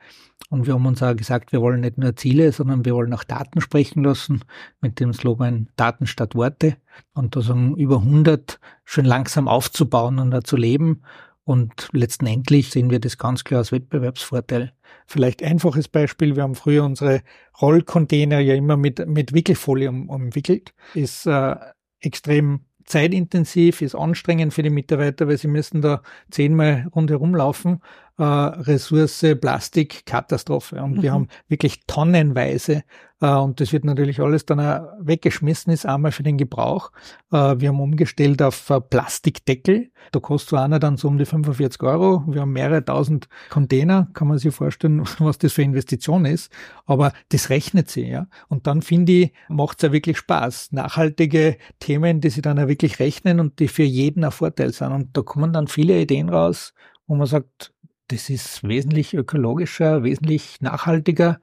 Und 0.50 0.66
wir 0.66 0.74
haben 0.74 0.86
uns 0.86 1.02
auch 1.02 1.16
gesagt, 1.16 1.52
wir 1.52 1.60
wollen 1.60 1.80
nicht 1.80 1.98
nur 1.98 2.14
Ziele, 2.16 2.52
sondern 2.52 2.84
wir 2.84 2.94
wollen 2.94 3.12
auch 3.14 3.24
Daten 3.24 3.60
sprechen 3.60 4.04
lassen 4.04 4.42
mit 4.80 5.00
dem 5.00 5.12
Slogan 5.12 5.68
Daten 5.76 6.06
statt 6.06 6.34
Worte. 6.34 6.76
Und 7.14 7.34
da 7.34 7.40
sagen 7.40 7.76
über 7.76 7.98
100 7.98 8.60
schön 8.84 9.04
langsam 9.04 9.48
aufzubauen 9.48 10.18
und 10.18 10.30
da 10.30 10.42
zu 10.42 10.56
leben. 10.56 11.02
Und 11.44 11.90
letztendlich 11.92 12.70
sehen 12.70 12.90
wir 12.90 13.00
das 13.00 13.18
ganz 13.18 13.44
klar 13.44 13.58
als 13.58 13.70
Wettbewerbsvorteil. 13.70 14.72
Vielleicht 15.06 15.42
einfaches 15.42 15.88
Beispiel, 15.88 16.36
wir 16.36 16.42
haben 16.42 16.54
früher 16.54 16.84
unsere 16.84 17.22
Rollcontainer 17.60 18.40
ja 18.40 18.54
immer 18.54 18.78
mit, 18.78 19.06
mit 19.06 19.34
Wickelfolie 19.34 19.90
um, 19.90 20.08
umwickelt. 20.08 20.72
Ist 20.94 21.26
äh, 21.26 21.56
extrem 22.00 22.60
zeitintensiv, 22.86 23.82
ist 23.82 23.94
anstrengend 23.94 24.54
für 24.54 24.62
die 24.62 24.70
Mitarbeiter, 24.70 25.28
weil 25.28 25.38
sie 25.38 25.48
müssen 25.48 25.82
da 25.82 26.02
zehnmal 26.30 26.86
rundherum 26.94 27.34
laufen 27.34 27.80
äh, 28.18 28.22
Ressource 28.22 29.24
Plastik 29.40 30.06
Katastrophe. 30.06 30.82
Und 30.82 30.98
mhm. 30.98 31.02
wir 31.02 31.12
haben 31.12 31.28
wirklich 31.48 31.86
tonnenweise 31.86 32.84
äh, 33.24 33.34
und 33.36 33.60
das 33.60 33.72
wird 33.72 33.84
natürlich 33.84 34.20
alles 34.20 34.44
dann 34.44 34.60
auch 34.60 34.86
weggeschmissen, 35.00 35.72
ist 35.72 35.86
einmal 35.86 36.12
für 36.12 36.22
den 36.22 36.36
Gebrauch. 36.36 36.90
Äh, 37.32 37.56
wir 37.58 37.68
haben 37.68 37.80
umgestellt 37.80 38.42
auf 38.42 38.68
äh, 38.70 38.80
Plastikdeckel. 38.80 39.90
Da 40.12 40.20
kostet 40.20 40.50
so 40.50 40.56
einer 40.56 40.78
dann 40.78 40.96
so 40.96 41.08
um 41.08 41.16
die 41.16 41.24
45 41.24 41.82
Euro. 41.82 42.24
Wir 42.26 42.42
haben 42.42 42.52
mehrere 42.52 42.84
tausend 42.84 43.28
Container, 43.50 44.08
kann 44.12 44.28
man 44.28 44.38
sich 44.38 44.54
vorstellen, 44.54 45.04
was 45.18 45.38
das 45.38 45.54
für 45.54 45.62
Investition 45.62 46.26
ist. 46.26 46.52
Aber 46.84 47.12
das 47.30 47.48
rechnet 47.48 47.90
sich, 47.90 48.08
ja. 48.08 48.26
Und 48.48 48.66
dann 48.66 48.82
finde 48.82 49.12
ich, 49.12 49.32
macht 49.48 49.78
es 49.78 49.82
ja 49.82 49.92
wirklich 49.92 50.18
Spaß. 50.18 50.72
Nachhaltige 50.72 51.56
Themen, 51.80 52.20
die 52.20 52.30
sich 52.30 52.42
dann 52.42 52.58
auch 52.58 52.68
wirklich 52.68 52.98
rechnen 52.98 53.40
und 53.40 53.58
die 53.58 53.68
für 53.68 53.84
jeden 53.84 54.24
ein 54.24 54.32
Vorteil 54.32 54.72
sind. 54.72 54.92
Und 54.92 55.16
da 55.16 55.22
kommen 55.22 55.52
dann 55.52 55.68
viele 55.68 55.98
Ideen 56.00 56.28
raus, 56.28 56.74
wo 57.06 57.14
man 57.14 57.26
sagt, 57.26 57.73
das 58.08 58.30
ist 58.30 58.62
wesentlich 58.62 59.14
ökologischer, 59.14 60.02
wesentlich 60.02 60.60
nachhaltiger. 60.60 61.40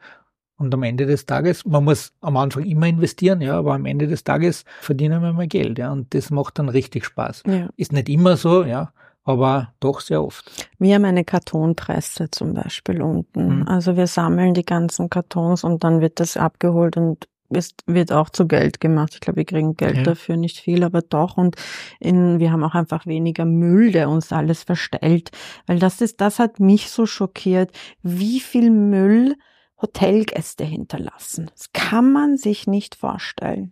Und 0.58 0.74
am 0.76 0.84
Ende 0.84 1.08
des 1.08 1.26
Tages, 1.26 1.66
man 1.66 1.84
muss 1.84 2.14
am 2.22 2.38
Anfang 2.38 2.66
immer 2.66 2.86
investieren, 2.86 3.42
ja, 3.42 3.58
aber 3.58 3.74
am 3.74 3.86
Ende 3.86 4.08
des 4.08 4.24
Tages 4.24 4.64
verdienen 4.80 5.24
wir 5.24 5.34
mehr 5.34 5.48
Geld, 5.48 5.80
ja, 5.80 5.92
und 5.92 6.14
das 6.14 6.30
macht 6.30 6.60
dann 6.60 6.70
richtig 6.70 7.06
Spaß. 7.06 7.44
Ja. 7.48 7.70
Ist 7.78 7.94
nicht 7.94 8.10
immer 8.10 8.38
so, 8.38 8.64
ja, 8.64 8.94
aber 9.24 9.74
doch 9.80 10.02
sehr 10.02 10.24
oft. 10.24 10.70
Wir 10.78 10.96
haben 10.96 11.06
eine 11.06 11.24
Kartonpresse 11.24 12.30
zum 12.30 12.54
Beispiel 12.54 13.02
unten. 13.02 13.62
Mhm. 13.62 13.68
Also 13.68 13.98
wir 13.98 14.06
sammeln 14.06 14.54
die 14.54 14.66
ganzen 14.66 15.10
Kartons 15.10 15.64
und 15.64 15.84
dann 15.84 16.00
wird 16.00 16.20
das 16.20 16.38
abgeholt 16.38 16.96
und 16.96 17.28
es 17.58 17.76
wird 17.86 18.12
auch 18.12 18.30
zu 18.30 18.48
Geld 18.48 18.80
gemacht. 18.80 19.12
Ich 19.14 19.20
glaube, 19.20 19.38
wir 19.38 19.46
kriegen 19.46 19.76
Geld 19.76 19.98
ja. 19.98 20.04
dafür, 20.04 20.38
nicht 20.38 20.60
viel, 20.60 20.84
aber 20.84 21.02
doch. 21.02 21.38
Und 21.38 21.56
in, 22.00 22.40
wir 22.40 22.52
haben 22.52 22.64
auch 22.64 22.76
einfach 22.76 23.06
weniger 23.06 23.46
Müll, 23.46 23.92
der 23.92 24.10
uns 24.10 24.32
alles 24.32 24.64
verstellt. 24.64 25.32
Weil 25.68 25.80
das 25.80 26.02
ist, 26.02 26.22
das 26.22 26.40
hat 26.40 26.60
mich 26.60 26.90
so 26.90 27.06
schockiert, 27.06 27.72
wie 28.02 28.40
viel 28.40 28.70
Müll 28.70 29.36
Hotelgäste 29.82 30.64
hinterlassen. 30.64 31.50
Das 31.54 31.74
kann 31.74 32.12
man 32.12 32.38
sich 32.38 32.68
nicht 32.68 32.96
vorstellen. 32.96 33.72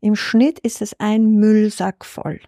Im 0.00 0.16
Schnitt 0.16 0.58
ist 0.58 0.82
es 0.82 0.98
ein 0.98 1.32
Müllsack 1.32 2.04
voll. 2.04 2.40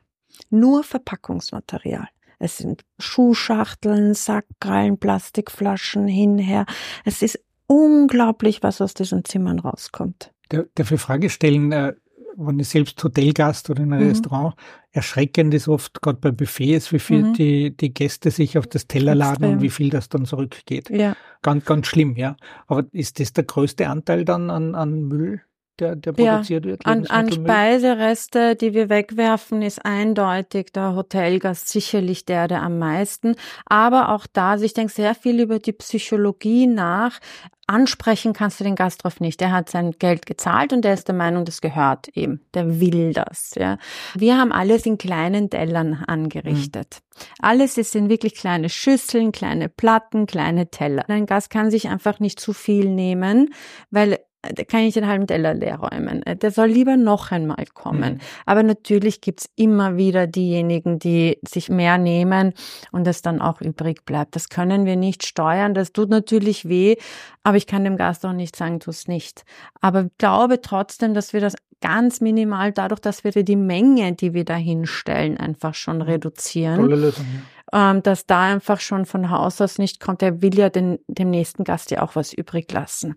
Nur 0.51 0.83
Verpackungsmaterial. 0.83 2.09
Es 2.39 2.59
sind 2.59 2.85
Schuhschachteln, 2.99 4.15
Sackkrallen, 4.15 4.99
Plastikflaschen 4.99 6.09
hinher. 6.09 6.67
Es 7.05 7.23
ist 7.23 7.41
unglaublich, 7.67 8.63
was 8.63 8.81
aus 8.81 8.95
diesen 8.95 9.25
Zimmern 9.25 9.59
rauskommt. 9.61 10.34
Darf 10.75 10.91
ich 10.91 11.01
Frage 11.01 11.31
stellen, 11.31 11.73
äh, 11.73 11.95
wenn 12.37 12.59
ich 12.59 12.69
selbst 12.69 13.03
Hotelgast 13.03 13.71
oder 13.71 13.83
in 13.83 13.93
einem 13.93 14.05
mhm. 14.05 14.09
Restaurant, 14.11 14.55
erschreckend 14.91 15.55
ist 15.55 15.69
oft 15.69 16.01
gerade 16.03 16.19
bei 16.21 16.31
Buffets, 16.31 16.93
wie 16.93 16.99
viel 16.99 17.23
mhm. 17.23 17.35
die, 17.35 17.77
die 17.77 17.95
Gäste 17.95 18.31
sich 18.31 18.59
auf 18.59 18.67
das 18.67 18.87
Teller 18.87 19.15
laden 19.15 19.45
und 19.45 19.63
wie 19.63 19.71
viel 19.71 19.91
das 19.91 20.09
dann 20.09 20.25
zurückgeht. 20.25 20.91
Ja. 20.91 21.17
Ganz, 21.43 21.65
ganz 21.65 21.87
schlimm, 21.87 22.17
ja. 22.17 22.37
Aber 22.67 22.85
ist 22.93 23.21
das 23.21 23.33
der 23.33 23.45
größte 23.45 23.89
Anteil 23.89 24.25
dann 24.25 24.51
an, 24.51 24.75
an 24.75 25.03
Müll? 25.03 25.43
Der, 25.81 25.97
der 25.97 26.13
produziert 26.13 26.65
ja, 26.65 26.71
wird. 26.71 26.87
An, 26.87 27.07
an 27.07 27.33
Speisereste, 27.33 28.55
die 28.55 28.75
wir 28.75 28.89
wegwerfen, 28.89 29.63
ist 29.63 29.85
eindeutig 29.85 30.73
der 30.73 30.95
Hotelgast 30.95 31.69
sicherlich 31.69 32.25
der, 32.25 32.47
der 32.49 32.63
am 32.63 32.79
meisten. 32.79 33.35
Aber 33.67 34.11
auch 34.11 34.27
da, 34.33 34.53
also 34.53 34.65
ich 34.65 34.75
denke 34.75 34.93
sehr 34.93 35.15
viel 35.15 35.41
über 35.41 35.59
die 35.59 35.73
Psychologie 35.73 36.67
nach 36.67 37.21
ansprechen 37.67 38.33
kannst 38.33 38.61
du 38.61 38.65
den 38.65 38.75
Gast 38.75 39.05
drauf 39.05 39.21
nicht. 39.21 39.41
Der 39.41 39.53
hat 39.53 39.71
sein 39.71 39.93
Geld 39.93 40.27
gezahlt 40.27 40.73
und 40.73 40.85
der 40.85 40.95
ist 40.95 41.09
der 41.09 41.15
Meinung, 41.15 41.45
das 41.45 41.61
gehört 41.61 42.15
ihm. 42.15 42.41
Der 42.53 42.81
will 42.81 43.13
das. 43.13 43.53
Ja. 43.57 43.79
Wir 44.15 44.39
haben 44.39 44.53
alles 44.53 44.87
in 44.87 44.99
kleinen 44.99 45.51
Tellern 45.51 46.05
angerichtet. 46.07 47.01
Mhm. 47.01 47.25
Alles 47.41 47.79
ist 47.79 47.95
in 47.95 48.09
wirklich 48.09 48.35
kleine 48.35 48.69
Schüsseln, 48.69 49.33
kleine 49.33 49.69
Platten, 49.69 50.27
kleine 50.27 50.71
Teller. 50.71 51.09
Ein 51.09 51.27
Gast 51.27 51.51
kann 51.51 51.71
sich 51.71 51.89
einfach 51.89 52.21
nicht 52.21 52.41
zu 52.41 52.53
viel 52.53 52.91
nehmen, 52.91 53.55
weil 53.91 54.19
kann 54.69 54.81
ich 54.81 54.95
den 54.95 55.07
halben 55.07 55.27
Teller 55.27 55.55
leer 55.55 55.77
räumen. 55.77 56.23
Äh, 56.25 56.37
der 56.37 56.51
soll 56.51 56.69
lieber 56.69 56.97
noch 56.97 57.31
einmal 57.31 57.65
kommen. 57.73 58.15
Mhm. 58.15 58.21
Aber 58.47 58.63
natürlich 58.63 59.21
gibt's 59.21 59.49
immer 59.57 59.97
wieder 59.97 60.27
diejenigen, 60.27 60.99
die 60.99 61.39
sich 61.47 61.69
mehr 61.69 61.99
nehmen 61.99 62.53
und 62.93 63.07
es 63.07 63.23
dann 63.23 63.41
auch 63.41 63.61
übrig 63.61 64.05
bleibt. 64.05 64.37
Das 64.37 64.49
können 64.49 64.87
wir 64.87 64.97
nicht 64.97 65.27
steuern. 65.27 65.75
Das 65.75 65.93
tut 65.93 66.11
natürlich 66.11 66.69
weh, 66.69 66.97
aber 67.43 67.57
ich 67.57 67.67
kann 67.67 67.85
dem 67.85 67.97
Gast 67.97 68.25
auch 68.25 68.33
nicht 68.33 68.57
sagen, 68.57 68.81
tu's 68.81 69.09
nicht. 69.09 69.45
Aber 69.81 70.03
ich 70.03 70.19
glaube 70.19 70.61
trotzdem, 70.61 71.15
dass 71.15 71.33
wir 71.33 71.41
das 71.41 71.55
ganz 71.81 72.21
minimal 72.21 72.73
dadurch, 72.73 73.01
dass 73.01 73.25
wir 73.25 73.33
die 73.45 73.57
Menge, 73.57 74.15
die 74.15 74.33
wir 74.33 74.45
da 74.45 74.57
hinstellen, 74.57 75.37
einfach 75.37 75.75
schon 75.75 75.97
mhm. 75.97 76.03
reduzieren. 76.03 76.77
Tolle 76.77 76.97
Lösung, 76.97 77.27
ja 77.35 77.41
ähm, 77.73 78.03
dass 78.03 78.27
da 78.27 78.43
einfach 78.43 78.81
schon 78.81 79.07
von 79.07 79.31
Haus 79.31 79.61
aus 79.61 79.79
nicht 79.79 80.01
kommt. 80.01 80.23
Er 80.23 80.43
will 80.43 80.57
ja 80.59 80.71
den, 80.71 80.99
dem 81.09 81.31
nächsten 81.31 81.65
Gast 81.65 81.91
ja 81.91 82.03
auch 82.03 82.17
was 82.17 82.33
übrig 82.33 82.71
lassen. 82.73 83.17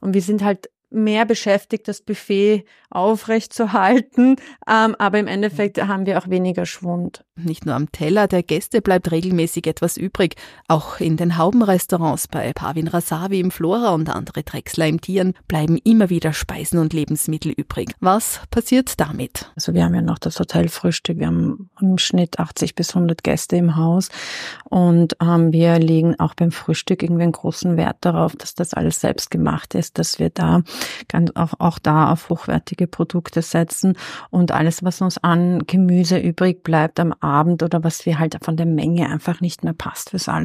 Und 0.00 0.14
wir 0.14 0.22
sind 0.22 0.42
halt 0.42 0.68
mehr 0.90 1.24
beschäftigt, 1.24 1.88
das 1.88 2.00
Buffet 2.00 2.64
aufrechtzuerhalten, 2.90 4.36
ähm, 4.68 4.94
aber 4.98 5.18
im 5.18 5.26
Endeffekt 5.26 5.82
haben 5.82 6.06
wir 6.06 6.18
auch 6.18 6.28
weniger 6.28 6.66
Schwund. 6.66 7.24
Nicht 7.34 7.66
nur 7.66 7.74
am 7.74 7.92
Teller 7.92 8.28
der 8.28 8.42
Gäste 8.42 8.80
bleibt 8.80 9.10
regelmäßig 9.10 9.66
etwas 9.66 9.96
übrig, 9.96 10.36
auch 10.68 11.00
in 11.00 11.16
den 11.16 11.36
Haubenrestaurants 11.36 12.28
bei 12.28 12.52
Pavin 12.54 12.88
Rasavi 12.88 13.40
im 13.40 13.50
Flora 13.50 13.90
und 13.90 14.08
andere 14.08 14.42
Drechsler 14.42 14.86
im 14.86 15.00
Tieren 15.00 15.34
bleiben 15.48 15.76
immer 15.84 16.08
wieder 16.08 16.32
Speisen 16.32 16.78
und 16.78 16.92
Lebensmittel 16.92 17.52
übrig. 17.52 17.92
Was 18.00 18.40
passiert 18.50 18.98
damit? 19.00 19.50
Also 19.56 19.74
wir 19.74 19.84
haben 19.84 19.94
ja 19.94 20.02
noch 20.02 20.18
das 20.18 20.40
Hotelfrühstück, 20.40 21.18
wir 21.18 21.26
haben 21.26 21.68
im 21.80 21.98
Schnitt 21.98 22.38
80 22.38 22.74
bis 22.74 22.94
100 22.94 23.22
Gäste 23.22 23.56
im 23.56 23.76
Haus 23.76 24.08
und 24.64 25.16
ähm, 25.20 25.52
wir 25.52 25.78
legen 25.78 26.18
auch 26.18 26.34
beim 26.34 26.52
Frühstück 26.52 27.02
irgendwie 27.02 27.24
einen 27.24 27.32
großen 27.32 27.76
Wert 27.76 27.98
darauf, 28.00 28.34
dass 28.36 28.54
das 28.54 28.72
alles 28.72 29.00
selbst 29.00 29.30
gemacht 29.30 29.74
ist, 29.74 29.98
dass 29.98 30.18
wir 30.18 30.30
da 30.30 30.62
ganz 31.08 31.30
auch, 31.34 31.54
auch 31.58 31.78
da 31.78 32.12
auf 32.12 32.28
hochwertige 32.28 32.86
Produkte 32.86 33.42
setzen 33.42 33.96
und 34.30 34.52
alles, 34.52 34.82
was 34.84 35.00
uns 35.00 35.18
an 35.18 35.64
Gemüse 35.66 36.18
übrig 36.18 36.62
bleibt 36.62 37.00
am 37.00 37.12
Abend 37.20 37.62
oder 37.62 37.84
was 37.84 38.06
wir 38.06 38.18
halt 38.18 38.36
von 38.42 38.56
der 38.56 38.66
Menge 38.66 39.08
einfach 39.10 39.40
nicht 39.40 39.64
mehr 39.64 39.72
passt 39.72 40.10
fürs 40.10 40.28
à 40.28 40.36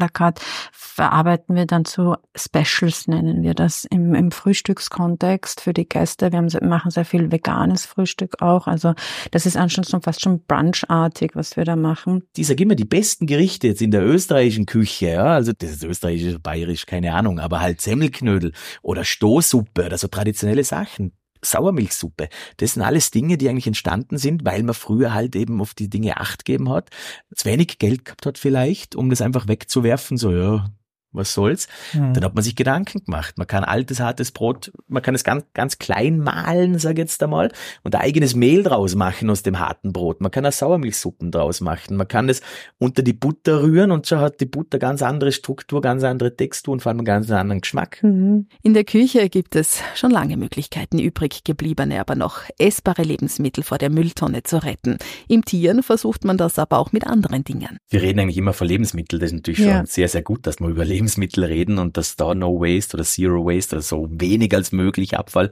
verarbeiten 0.72 1.54
wir 1.54 1.66
dann 1.66 1.84
zu 1.84 2.16
Specials, 2.36 3.08
nennen 3.08 3.42
wir 3.42 3.54
das 3.54 3.84
im, 3.84 4.14
im 4.14 4.30
Frühstückskontext 4.30 5.60
für 5.60 5.72
die 5.72 5.88
Gäste. 5.88 6.32
Wir 6.32 6.38
haben, 6.38 6.48
machen 6.68 6.90
sehr 6.90 7.04
viel 7.04 7.32
veganes 7.32 7.86
Frühstück 7.86 8.42
auch. 8.42 8.66
Also 8.66 8.94
das 9.30 9.46
ist 9.46 9.56
anscheinend 9.56 9.88
schon 9.88 10.02
fast 10.02 10.20
schon 10.20 10.42
brunchartig, 10.44 11.34
was 11.34 11.56
wir 11.56 11.64
da 11.64 11.76
machen. 11.76 12.24
Die 12.36 12.44
sag 12.44 12.60
immer 12.60 12.74
die 12.74 12.84
besten 12.84 13.26
Gerichte 13.26 13.68
jetzt 13.68 13.82
in 13.82 13.90
der 13.90 14.04
österreichischen 14.04 14.66
Küche, 14.66 15.10
ja. 15.10 15.24
Also 15.24 15.52
das 15.56 15.70
ist 15.70 15.84
österreichisch, 15.84 16.36
bayerisch, 16.42 16.86
keine 16.86 17.14
Ahnung, 17.14 17.38
aber 17.38 17.60
halt 17.60 17.80
Semmelknödel 17.80 18.52
oder 18.82 19.04
Stoßsuppe 19.04 19.86
oder 19.86 19.98
so 19.98 20.08
traditionelle 20.22 20.64
Sachen. 20.64 21.12
Sauermilchsuppe. 21.44 22.28
Das 22.58 22.74
sind 22.74 22.82
alles 22.82 23.10
Dinge, 23.10 23.36
die 23.36 23.48
eigentlich 23.48 23.66
entstanden 23.66 24.16
sind, 24.16 24.44
weil 24.44 24.62
man 24.62 24.74
früher 24.74 25.12
halt 25.12 25.34
eben 25.34 25.60
auf 25.60 25.74
die 25.74 25.90
Dinge 25.90 26.18
Acht 26.18 26.44
geben 26.44 26.70
hat, 26.70 26.90
zu 27.34 27.46
wenig 27.46 27.78
Geld 27.78 28.04
gehabt 28.04 28.26
hat 28.26 28.38
vielleicht, 28.38 28.94
um 28.94 29.10
das 29.10 29.20
einfach 29.20 29.48
wegzuwerfen, 29.48 30.16
so 30.16 30.30
ja, 30.30 30.70
was 31.12 31.34
soll's? 31.34 31.68
Mhm. 31.92 32.14
Dann 32.14 32.24
hat 32.24 32.34
man 32.34 32.42
sich 32.42 32.56
Gedanken 32.56 33.04
gemacht. 33.04 33.38
Man 33.38 33.46
kann 33.46 33.64
altes, 33.64 34.00
hartes 34.00 34.32
Brot, 34.32 34.72
man 34.88 35.02
kann 35.02 35.14
es 35.14 35.24
ganz, 35.24 35.44
ganz 35.54 35.78
klein 35.78 36.18
mahlen, 36.18 36.78
sag 36.78 36.92
ich 36.92 36.98
jetzt 36.98 37.22
einmal, 37.22 37.52
und 37.82 37.94
ein 37.94 38.00
eigenes 38.00 38.34
Mehl 38.34 38.62
draus 38.62 38.94
machen 38.94 39.30
aus 39.30 39.42
dem 39.42 39.58
harten 39.58 39.92
Brot. 39.92 40.20
Man 40.20 40.30
kann 40.30 40.46
auch 40.46 40.52
Sauermilchsuppen 40.52 41.30
draus 41.30 41.60
machen. 41.60 41.96
Man 41.96 42.08
kann 42.08 42.28
es 42.28 42.40
unter 42.78 43.02
die 43.02 43.12
Butter 43.12 43.62
rühren 43.62 43.90
und 43.90 44.06
schon 44.06 44.20
hat 44.20 44.40
die 44.40 44.46
Butter 44.46 44.78
ganz 44.78 45.02
andere 45.02 45.32
Struktur, 45.32 45.80
ganz 45.80 46.02
andere 46.04 46.36
Textur 46.36 46.72
und 46.72 46.80
vor 46.80 46.90
allem 46.90 47.00
einen 47.00 47.06
ganz 47.06 47.30
anderen 47.30 47.60
Geschmack. 47.60 48.02
Mhm. 48.02 48.46
In 48.62 48.74
der 48.74 48.84
Küche 48.84 49.28
gibt 49.28 49.56
es 49.56 49.80
schon 49.94 50.10
lange 50.10 50.36
Möglichkeiten, 50.36 50.98
übrig 50.98 51.44
gebliebene, 51.44 52.00
aber 52.00 52.14
noch 52.14 52.42
essbare 52.58 53.02
Lebensmittel 53.02 53.64
vor 53.64 53.78
der 53.78 53.90
Mülltonne 53.90 54.42
zu 54.42 54.62
retten. 54.62 54.98
Im 55.28 55.44
Tieren 55.44 55.82
versucht 55.82 56.24
man 56.24 56.36
das 56.36 56.58
aber 56.58 56.78
auch 56.78 56.92
mit 56.92 57.06
anderen 57.06 57.44
Dingen. 57.44 57.78
Wir 57.90 58.02
reden 58.02 58.20
eigentlich 58.20 58.38
immer 58.38 58.52
von 58.52 58.66
Lebensmitteln. 58.66 59.20
Das 59.20 59.30
ist 59.30 59.36
natürlich 59.36 59.60
ja. 59.60 59.78
schon 59.78 59.86
sehr, 59.86 60.08
sehr 60.08 60.22
gut, 60.22 60.46
dass 60.46 60.60
man 60.60 60.70
überlebt 60.70 61.01
Lebensmittel 61.02 61.44
reden 61.44 61.78
und 61.78 61.96
dass 61.96 62.16
da 62.16 62.34
No 62.34 62.60
Waste 62.60 62.96
oder 62.96 63.04
Zero 63.04 63.44
Waste 63.44 63.76
oder 63.76 63.82
so 63.82 64.08
wenig 64.10 64.54
als 64.54 64.72
möglich 64.72 65.18
Abfall. 65.18 65.50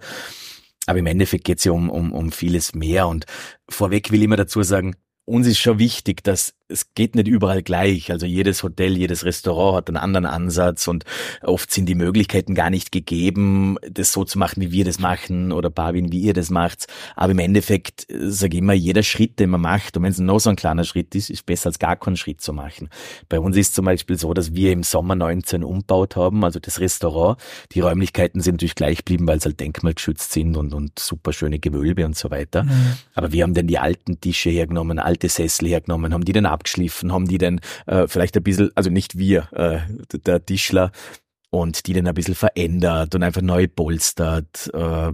Aber 0.87 0.99
im 0.99 1.07
Endeffekt 1.07 1.45
geht 1.45 1.59
es 1.59 1.65
ja 1.65 1.73
um, 1.73 1.91
um, 1.91 2.13
um 2.13 2.33
vieles 2.33 2.75
mehr. 2.75 3.09
Und 3.09 3.27
vorweg 3.69 4.11
will 4.11 4.21
ich 4.21 4.25
immer 4.25 4.37
dazu 4.37 4.63
sagen, 4.63 4.97
uns 5.25 5.47
ist 5.47 5.59
schon 5.59 5.79
wichtig, 5.79 6.23
dass 6.25 6.55
es 6.71 6.95
geht 6.95 7.15
nicht 7.15 7.29
überall 7.29 7.63
gleich. 7.63 8.11
Also 8.11 8.27
jedes 8.27 8.63
Hotel, 8.63 8.97
jedes 8.97 9.25
Restaurant 9.25 9.77
hat 9.77 9.89
einen 9.89 9.97
anderen 9.97 10.27
Ansatz 10.27 10.89
und 10.89 11.05
oft 11.43 11.71
sind 11.71 11.87
die 11.87 11.95
Möglichkeiten 11.95 12.55
gar 12.55 12.71
nicht 12.71 12.93
gegeben, 12.93 13.77
das 13.89 14.13
so 14.13 14.25
zu 14.25 14.39
machen, 14.39 14.61
wie 14.61 14.73
wir 14.73 14.85
das 14.85 14.99
machen 14.99 15.53
oder 15.53 15.71
Barwin, 15.71 16.13
wie 16.13 16.21
ihr 16.21 16.35
das 16.35 16.51
macht. 16.51 16.87
Aber 17.17 17.33
im 17.33 17.39
Endeffekt 17.39 18.09
äh, 18.11 18.31
sage 18.31 18.57
ich 18.57 18.63
immer, 18.63 18.73
jeder 18.73 19.03
Schritt, 19.03 19.39
den 19.39 19.51
man 19.51 19.61
macht, 19.61 19.97
und 19.97 20.03
wenn 20.05 20.13
es 20.13 20.19
noch 20.19 20.39
so 20.39 20.51
ein 20.51 20.57
kleiner 20.57 20.85
Schritt 20.85 21.15
ist, 21.15 21.31
ist 21.31 21.47
besser 21.47 21.69
als 21.69 21.79
gar 21.79 21.97
keinen 21.97 22.17
Schritt 22.17 22.41
zu 22.41 22.53
machen. 22.53 22.89
Bei 23.29 23.41
uns 23.41 23.57
ist 23.57 23.75
zum 23.75 23.85
Beispiel 23.85 24.19
so, 24.19 24.33
dass 24.35 24.55
wir 24.55 24.73
im 24.73 24.83
Sommer 24.83 25.15
19 25.15 25.65
umbaut 25.65 26.17
haben, 26.17 26.45
also 26.45 26.61
das 26.61 26.81
Restaurant. 26.81 27.39
Die 27.73 27.81
Räumlichkeiten 27.81 28.41
sind 28.41 28.55
natürlich 28.55 28.75
gleich 28.75 28.99
geblieben, 28.99 29.27
weil 29.27 29.41
sie 29.41 29.47
halt 29.47 29.61
denkmalgeschützt 29.61 30.33
sind 30.33 30.57
und, 30.57 30.75
und 30.75 30.99
super 30.99 31.33
schöne 31.33 31.59
Gewölbe 31.59 32.05
und 32.05 32.17
so 32.17 32.31
weiter. 32.31 32.65
Mhm. 32.65 32.97
Aber 33.15 33.33
wir 33.33 33.43
haben 33.43 33.55
dann 33.55 33.67
die 33.67 33.79
alten 33.79 34.21
Tische 34.21 34.51
hergenommen, 34.51 34.99
alte 34.99 35.29
Sessel 35.29 35.69
hergenommen, 35.69 36.15
haben 36.15 36.25
die 36.25 36.33
dann 36.33 36.47
abgeschliffen, 36.61 37.13
haben 37.13 37.27
die 37.27 37.39
dann 37.39 37.61
äh, 37.87 38.07
vielleicht 38.07 38.37
ein 38.37 38.43
bisschen, 38.43 38.71
also 38.75 38.91
nicht 38.91 39.19
wir, 39.19 39.49
äh, 39.53 39.81
der 40.19 40.45
Tischler, 40.45 40.93
und 41.51 41.87
die 41.87 41.95
dann 41.95 42.07
ein 42.07 42.15
bisschen 42.15 42.37
verändert 42.37 43.15
und 43.15 43.23
einfach 43.25 43.43
neu 43.43 43.67
polstert. 43.67 44.71
Äh, 44.73 45.13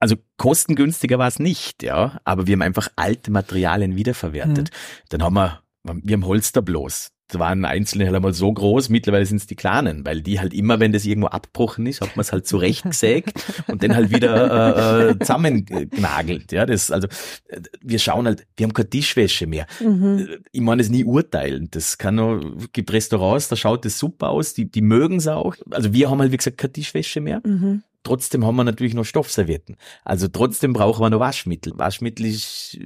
also 0.00 0.16
kostengünstiger 0.38 1.18
war 1.18 1.28
es 1.28 1.38
nicht, 1.38 1.82
ja, 1.82 2.18
aber 2.24 2.46
wir 2.46 2.54
haben 2.54 2.62
einfach 2.62 2.88
alte 2.96 3.30
Materialien 3.30 3.96
wiederverwertet. 3.96 4.70
Mhm. 4.70 5.06
Dann 5.10 5.22
haben 5.22 5.34
wir, 5.34 5.62
wir 5.82 6.14
haben 6.14 6.26
Holsterblos 6.26 7.08
da 7.08 7.13
waren 7.32 7.64
einzelne 7.64 8.06
halt 8.06 8.14
einmal 8.14 8.34
so 8.34 8.52
groß, 8.52 8.90
mittlerweile 8.90 9.24
sind 9.26 9.38
es 9.38 9.46
die 9.46 9.56
kleinen, 9.56 10.04
weil 10.04 10.22
die 10.22 10.40
halt 10.40 10.52
immer, 10.52 10.80
wenn 10.80 10.92
das 10.92 11.04
irgendwo 11.04 11.28
abgebrochen 11.28 11.86
ist, 11.86 12.00
hat 12.00 12.16
man 12.16 12.22
es 12.22 12.32
halt 12.32 12.46
zurechtgesägt 12.46 13.32
und 13.68 13.82
dann 13.82 13.94
halt 13.94 14.10
wieder 14.10 15.08
äh, 15.08 15.10
äh, 15.10 15.18
zusammengenagelt. 15.18 16.52
Ja, 16.52 16.66
das, 16.66 16.90
also 16.90 17.08
äh, 17.48 17.60
wir 17.80 17.98
schauen 17.98 18.26
halt, 18.26 18.46
wir 18.56 18.64
haben 18.64 18.74
keine 18.74 18.90
Tischwäsche 18.90 19.46
mehr. 19.46 19.66
Mhm. 19.80 20.28
Ich 20.52 20.60
meine 20.60 20.82
es 20.82 20.90
nie 20.90 21.04
urteilen. 21.04 21.68
Das 21.70 21.98
kann 21.98 22.16
nur, 22.16 22.56
gibt 22.72 22.92
Restaurants, 22.92 23.48
da 23.48 23.56
schaut 23.56 23.86
es 23.86 23.98
super 23.98 24.28
aus, 24.28 24.54
die, 24.54 24.70
die 24.70 24.82
mögen 24.82 25.16
es 25.16 25.26
auch. 25.26 25.56
Also 25.70 25.92
wir 25.92 26.10
haben 26.10 26.20
halt, 26.20 26.32
wie 26.32 26.36
gesagt, 26.36 26.58
keine 26.58 26.72
Tischwäsche 26.72 27.20
mehr. 27.20 27.40
Mhm. 27.44 27.82
Trotzdem 28.04 28.44
haben 28.44 28.56
wir 28.56 28.64
natürlich 28.64 28.92
noch 28.92 29.04
Stoffservietten. 29.04 29.76
Also 30.04 30.28
trotzdem 30.28 30.74
brauchen 30.74 31.02
wir 31.02 31.08
noch 31.08 31.20
Waschmittel. 31.20 31.72
Waschmittel 31.76 32.26
ist 32.26 32.78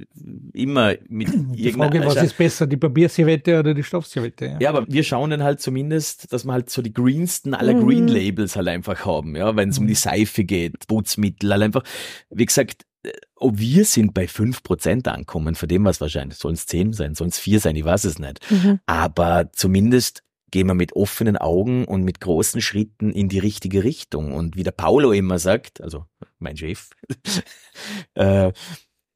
immer 0.52 0.94
mit 1.08 1.28
Die 1.54 1.72
Frage, 1.72 2.06
was 2.06 2.22
ist 2.22 2.38
besser, 2.38 2.68
die 2.68 2.76
Papierserviette 2.76 3.58
oder 3.58 3.74
die 3.74 3.82
Stoffserviette? 3.82 4.46
Ja. 4.46 4.60
ja, 4.60 4.70
aber 4.70 4.86
wir 4.88 5.02
schauen 5.02 5.30
dann 5.30 5.42
halt 5.42 5.60
zumindest, 5.60 6.32
dass 6.32 6.44
wir 6.44 6.52
halt 6.52 6.70
so 6.70 6.82
die 6.82 6.92
greensten 6.92 7.52
aller 7.52 7.74
mhm. 7.74 7.86
Green 7.86 8.08
Labels 8.08 8.54
halt 8.54 8.68
einfach 8.68 9.04
haben, 9.04 9.34
ja, 9.34 9.56
wenn 9.56 9.70
es 9.70 9.78
mhm. 9.78 9.84
um 9.84 9.88
die 9.88 9.94
Seife 9.96 10.44
geht, 10.44 10.86
Putzmittel, 10.86 11.50
halt 11.50 11.62
einfach, 11.62 11.82
wie 12.30 12.46
gesagt, 12.46 12.86
äh, 13.02 13.10
ob 13.34 13.58
wir 13.58 13.84
sind 13.84 14.14
bei 14.14 14.28
fünf 14.28 14.62
Prozent 14.62 15.08
ankommen, 15.08 15.56
von 15.56 15.68
dem 15.68 15.84
was 15.84 16.00
wahrscheinlich, 16.00 16.38
sollen 16.38 16.54
es 16.54 16.66
zehn 16.66 16.92
sein, 16.92 17.16
sollen 17.16 17.30
es 17.30 17.38
vier 17.40 17.58
sein, 17.58 17.74
ich 17.74 17.84
weiß 17.84 18.04
es 18.04 18.20
nicht. 18.20 18.48
Mhm. 18.50 18.78
Aber 18.86 19.50
zumindest 19.52 20.22
gehen 20.50 20.66
wir 20.66 20.74
mit 20.74 20.94
offenen 20.94 21.36
Augen 21.36 21.84
und 21.84 22.02
mit 22.02 22.20
großen 22.20 22.60
Schritten 22.60 23.12
in 23.12 23.28
die 23.28 23.38
richtige 23.38 23.84
Richtung. 23.84 24.32
Und 24.32 24.56
wie 24.56 24.62
der 24.62 24.72
Paulo 24.72 25.12
immer 25.12 25.38
sagt, 25.38 25.80
also 25.80 26.06
mein 26.38 26.56
Chef, 26.56 26.90
äh, 28.14 28.52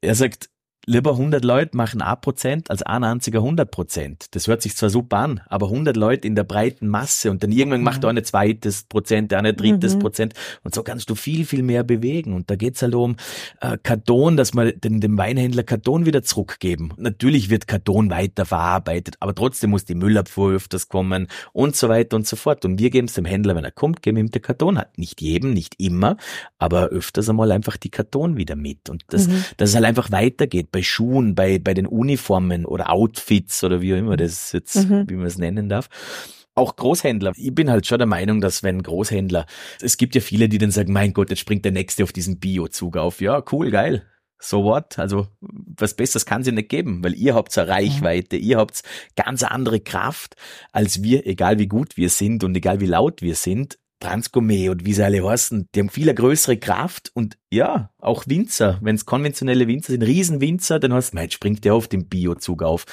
er 0.01 0.15
sagt, 0.15 0.49
lieber 0.85 1.11
100 1.11 1.43
Leute 1.45 1.77
machen 1.77 2.01
ein 2.01 2.21
Prozent 2.21 2.69
als 2.69 2.83
ein 2.83 3.03
einziger 3.03 3.39
100 3.39 3.69
Prozent. 3.69 4.35
Das 4.35 4.47
hört 4.47 4.61
sich 4.61 4.75
zwar 4.75 4.89
super 4.89 5.17
an, 5.17 5.41
aber 5.47 5.67
100 5.67 5.95
Leute 5.95 6.27
in 6.27 6.35
der 6.35 6.43
breiten 6.43 6.87
Masse 6.87 7.31
und 7.31 7.43
dann 7.43 7.51
irgendwann 7.51 7.81
mhm. 7.81 7.85
macht 7.85 8.03
er 8.03 8.09
ein 8.09 8.23
zweites 8.23 8.83
Prozent, 8.83 9.31
der 9.31 9.39
ein 9.39 9.55
drittes 9.55 9.95
mhm. 9.95 9.99
Prozent 9.99 10.33
und 10.63 10.75
so 10.75 10.83
kannst 10.83 11.09
du 11.09 11.15
viel, 11.15 11.45
viel 11.45 11.63
mehr 11.63 11.83
bewegen. 11.83 12.33
Und 12.33 12.49
da 12.49 12.55
geht's 12.55 12.81
halt 12.81 12.95
um 12.95 13.15
äh, 13.61 13.77
Karton, 13.81 14.35
dass 14.37 14.53
wir 14.53 14.73
den, 14.73 14.99
dem 14.99 15.17
Weinhändler 15.17 15.63
Karton 15.63 16.05
wieder 16.05 16.23
zurückgeben. 16.23 16.91
Natürlich 16.97 17.49
wird 17.49 17.67
Karton 17.67 18.09
weiter 18.09 18.45
verarbeitet, 18.45 19.15
aber 19.19 19.33
trotzdem 19.33 19.69
muss 19.69 19.85
die 19.85 19.95
Müllabfuhr 19.95 20.53
öfters 20.53 20.89
kommen 20.89 21.27
und 21.53 21.75
so 21.75 21.89
weiter 21.89 22.15
und 22.15 22.27
so 22.27 22.35
fort. 22.35 22.65
Und 22.65 22.79
wir 22.79 22.89
geben 22.89 23.07
es 23.07 23.13
dem 23.13 23.25
Händler, 23.25 23.55
wenn 23.55 23.63
er 23.63 23.71
kommt, 23.71 24.01
geben 24.01 24.17
ihm 24.17 24.31
den 24.31 24.41
Karton. 24.41 24.77
Hat 24.77 24.97
nicht 24.97 25.21
jedem, 25.21 25.53
nicht 25.53 25.75
immer, 25.79 26.17
aber 26.57 26.87
öfters 26.87 27.29
einmal 27.29 27.51
einfach 27.51 27.77
die 27.77 27.89
Karton 27.89 28.35
wieder 28.35 28.55
mit. 28.55 28.89
Und 28.89 29.03
das, 29.07 29.27
mhm. 29.27 29.45
dass 29.57 29.69
es 29.69 29.75
halt 29.75 29.85
einfach 29.85 30.11
weitergeht 30.11 30.72
bei 30.73 30.83
Schuhen, 30.83 31.35
bei, 31.35 31.59
bei 31.59 31.73
den 31.73 31.87
Uniformen 31.87 32.65
oder 32.65 32.91
Outfits 32.91 33.63
oder 33.63 33.79
wie 33.79 33.93
auch 33.93 33.97
immer 33.97 34.17
das 34.17 34.51
jetzt, 34.51 34.89
mhm. 34.89 35.05
wie 35.07 35.15
man 35.15 35.27
es 35.27 35.37
nennen 35.37 35.69
darf 35.69 35.87
auch 36.55 36.75
Großhändler. 36.75 37.31
Ich 37.35 37.55
bin 37.55 37.69
halt 37.69 37.87
schon 37.87 37.97
der 37.97 38.07
Meinung, 38.07 38.39
dass 38.39 38.63
wenn 38.63 38.83
Großhändler, 38.83 39.45
es 39.81 39.97
gibt 39.97 40.15
ja 40.15 40.21
viele, 40.21 40.49
die 40.49 40.59
dann 40.59 40.71
sagen, 40.71 40.93
mein 40.93 41.13
Gott, 41.13 41.29
jetzt 41.29 41.39
springt 41.39 41.65
der 41.65 41.71
Nächste 41.71 42.03
auf 42.03 42.13
diesen 42.13 42.39
Bio-Zug 42.39 42.97
auf. 42.97 43.21
Ja, 43.21 43.43
cool, 43.51 43.71
geil. 43.71 44.03
So 44.39 44.65
what? 44.65 44.99
Also, 44.99 45.27
was 45.39 45.93
Besseres 45.93 46.25
kann 46.25 46.43
sie 46.43 46.51
nicht 46.51 46.67
geben, 46.67 47.03
weil 47.03 47.15
ihr 47.15 47.33
habt 47.33 47.57
eine 47.57 47.69
Reichweite, 47.69 48.35
ihr 48.35 48.57
habt 48.57 48.83
ganz 49.15 49.41
andere 49.41 49.79
Kraft 49.79 50.35
als 50.73 51.01
wir, 51.01 51.25
egal 51.25 51.59
wie 51.59 51.67
gut 51.67 51.95
wir 51.95 52.09
sind 52.09 52.43
und 52.43 52.55
egal 52.55 52.81
wie 52.81 52.85
laut 52.85 53.21
wir 53.21 53.35
sind 53.35 53.79
Transgourmet 54.03 54.69
und 54.69 54.85
wie 54.85 54.93
sie 54.93 55.03
alle 55.03 55.27
heißen, 55.27 55.67
die 55.73 55.79
haben 55.79 55.89
viel 55.89 56.13
größere 56.13 56.57
Kraft 56.57 57.11
und 57.13 57.37
ja, 57.51 57.89
auch 57.99 58.25
Winzer, 58.27 58.79
wenn 58.81 58.95
es 58.95 59.05
konventionelle 59.05 59.67
Winzer 59.67 59.93
sind, 59.93 60.03
Riesenwinzer, 60.03 60.79
dann 60.79 60.93
heißt, 60.93 61.13
jetzt 61.13 61.33
springt 61.33 61.63
der 61.65 61.73
auf 61.73 61.87
den 61.87 62.07
Biozug 62.07 62.63
auf. 62.63 62.85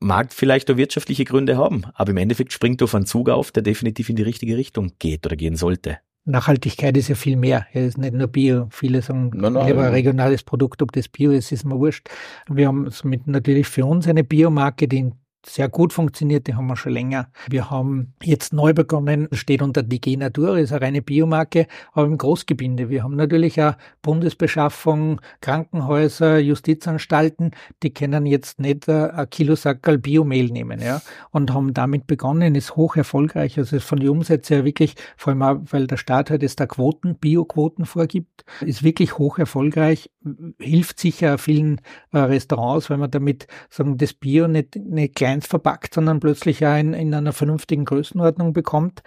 Mag 0.00 0.32
vielleicht 0.32 0.70
auch 0.70 0.76
wirtschaftliche 0.76 1.24
Gründe 1.24 1.56
haben, 1.56 1.84
aber 1.94 2.12
im 2.12 2.18
Endeffekt 2.18 2.52
springt 2.52 2.82
auf 2.82 2.94
einen 2.94 3.06
Zug 3.06 3.28
auf, 3.28 3.50
der 3.50 3.64
definitiv 3.64 4.08
in 4.08 4.16
die 4.16 4.22
richtige 4.22 4.56
Richtung 4.56 4.92
geht 4.98 5.26
oder 5.26 5.34
gehen 5.34 5.56
sollte. 5.56 5.98
Nachhaltigkeit 6.24 6.96
ist 6.96 7.08
ja 7.08 7.14
viel 7.14 7.36
mehr. 7.36 7.66
Es 7.72 7.88
ist 7.88 7.98
nicht 7.98 8.14
nur 8.14 8.28
Bio. 8.28 8.68
Viele 8.70 9.02
sagen, 9.02 9.30
nein, 9.34 9.54
nein, 9.54 9.66
lieber 9.66 9.84
ein 9.84 9.92
regionales 9.92 10.42
Produkt, 10.42 10.82
ob 10.82 10.92
das 10.92 11.08
Bio 11.08 11.32
ist, 11.32 11.50
ist 11.50 11.64
mir 11.64 11.78
wurscht. 11.78 12.08
Wir 12.48 12.68
haben 12.68 12.90
somit 12.90 13.26
natürlich 13.26 13.66
für 13.66 13.86
uns 13.86 14.06
eine 14.06 14.24
Biomarke, 14.24 14.86
die 14.86 15.10
sehr 15.48 15.68
gut 15.68 15.92
funktioniert, 15.92 16.46
die 16.46 16.54
haben 16.54 16.66
wir 16.66 16.76
schon 16.76 16.92
länger. 16.92 17.28
Wir 17.48 17.70
haben 17.70 18.14
jetzt 18.22 18.52
neu 18.52 18.72
begonnen, 18.72 19.28
steht 19.32 19.62
unter 19.62 19.82
DG 19.82 20.16
Natur, 20.16 20.58
ist 20.58 20.72
eine 20.72 20.82
reine 20.82 21.02
Biomarke, 21.02 21.66
aber 21.92 22.06
im 22.06 22.18
Großgebinde. 22.18 22.88
Wir 22.88 23.02
haben 23.02 23.16
natürlich 23.16 23.60
auch 23.62 23.74
Bundesbeschaffung, 24.02 25.20
Krankenhäuser, 25.40 26.38
Justizanstalten, 26.38 27.52
die 27.82 27.92
können 27.92 28.26
jetzt 28.26 28.60
nicht 28.60 28.88
ein 28.88 29.30
Kilo 29.30 29.54
Sackerl 29.54 29.98
Biomehl 29.98 30.46
nehmen, 30.46 30.80
ja, 30.80 31.00
und 31.30 31.52
haben 31.52 31.74
damit 31.74 32.06
begonnen, 32.06 32.54
ist 32.54 32.76
hoch 32.76 32.96
erfolgreich. 32.96 33.58
Also 33.58 33.76
ist 33.76 33.84
von 33.84 34.00
den 34.00 34.10
Umsätzen 34.10 34.56
her 34.56 34.64
wirklich, 34.64 34.94
vor 35.16 35.32
allem 35.32 35.42
auch, 35.42 35.56
weil 35.70 35.86
der 35.86 35.96
Staat 35.96 36.30
halt 36.30 36.42
jetzt 36.42 36.60
da 36.60 36.66
Quoten, 36.66 37.16
Bioquoten 37.16 37.86
vorgibt, 37.86 38.44
ist 38.60 38.82
wirklich 38.82 39.18
hoch 39.18 39.38
erfolgreich, 39.38 40.10
hilft 40.58 40.98
sicher 41.00 41.38
vielen 41.38 41.80
äh, 42.12 42.18
Restaurants, 42.18 42.90
weil 42.90 42.98
man 42.98 43.10
damit 43.10 43.46
sagen, 43.70 43.96
das 43.96 44.12
Bio 44.12 44.48
nicht, 44.48 44.76
nicht 44.76 45.14
klein 45.14 45.37
eins 45.38 45.46
verpackt, 45.46 45.94
sondern 45.94 46.20
plötzlich 46.20 46.60
ja 46.60 46.76
in, 46.76 46.92
in 46.92 47.14
einer 47.14 47.32
vernünftigen 47.32 47.84
Größenordnung 47.84 48.52
bekommt. 48.52 49.02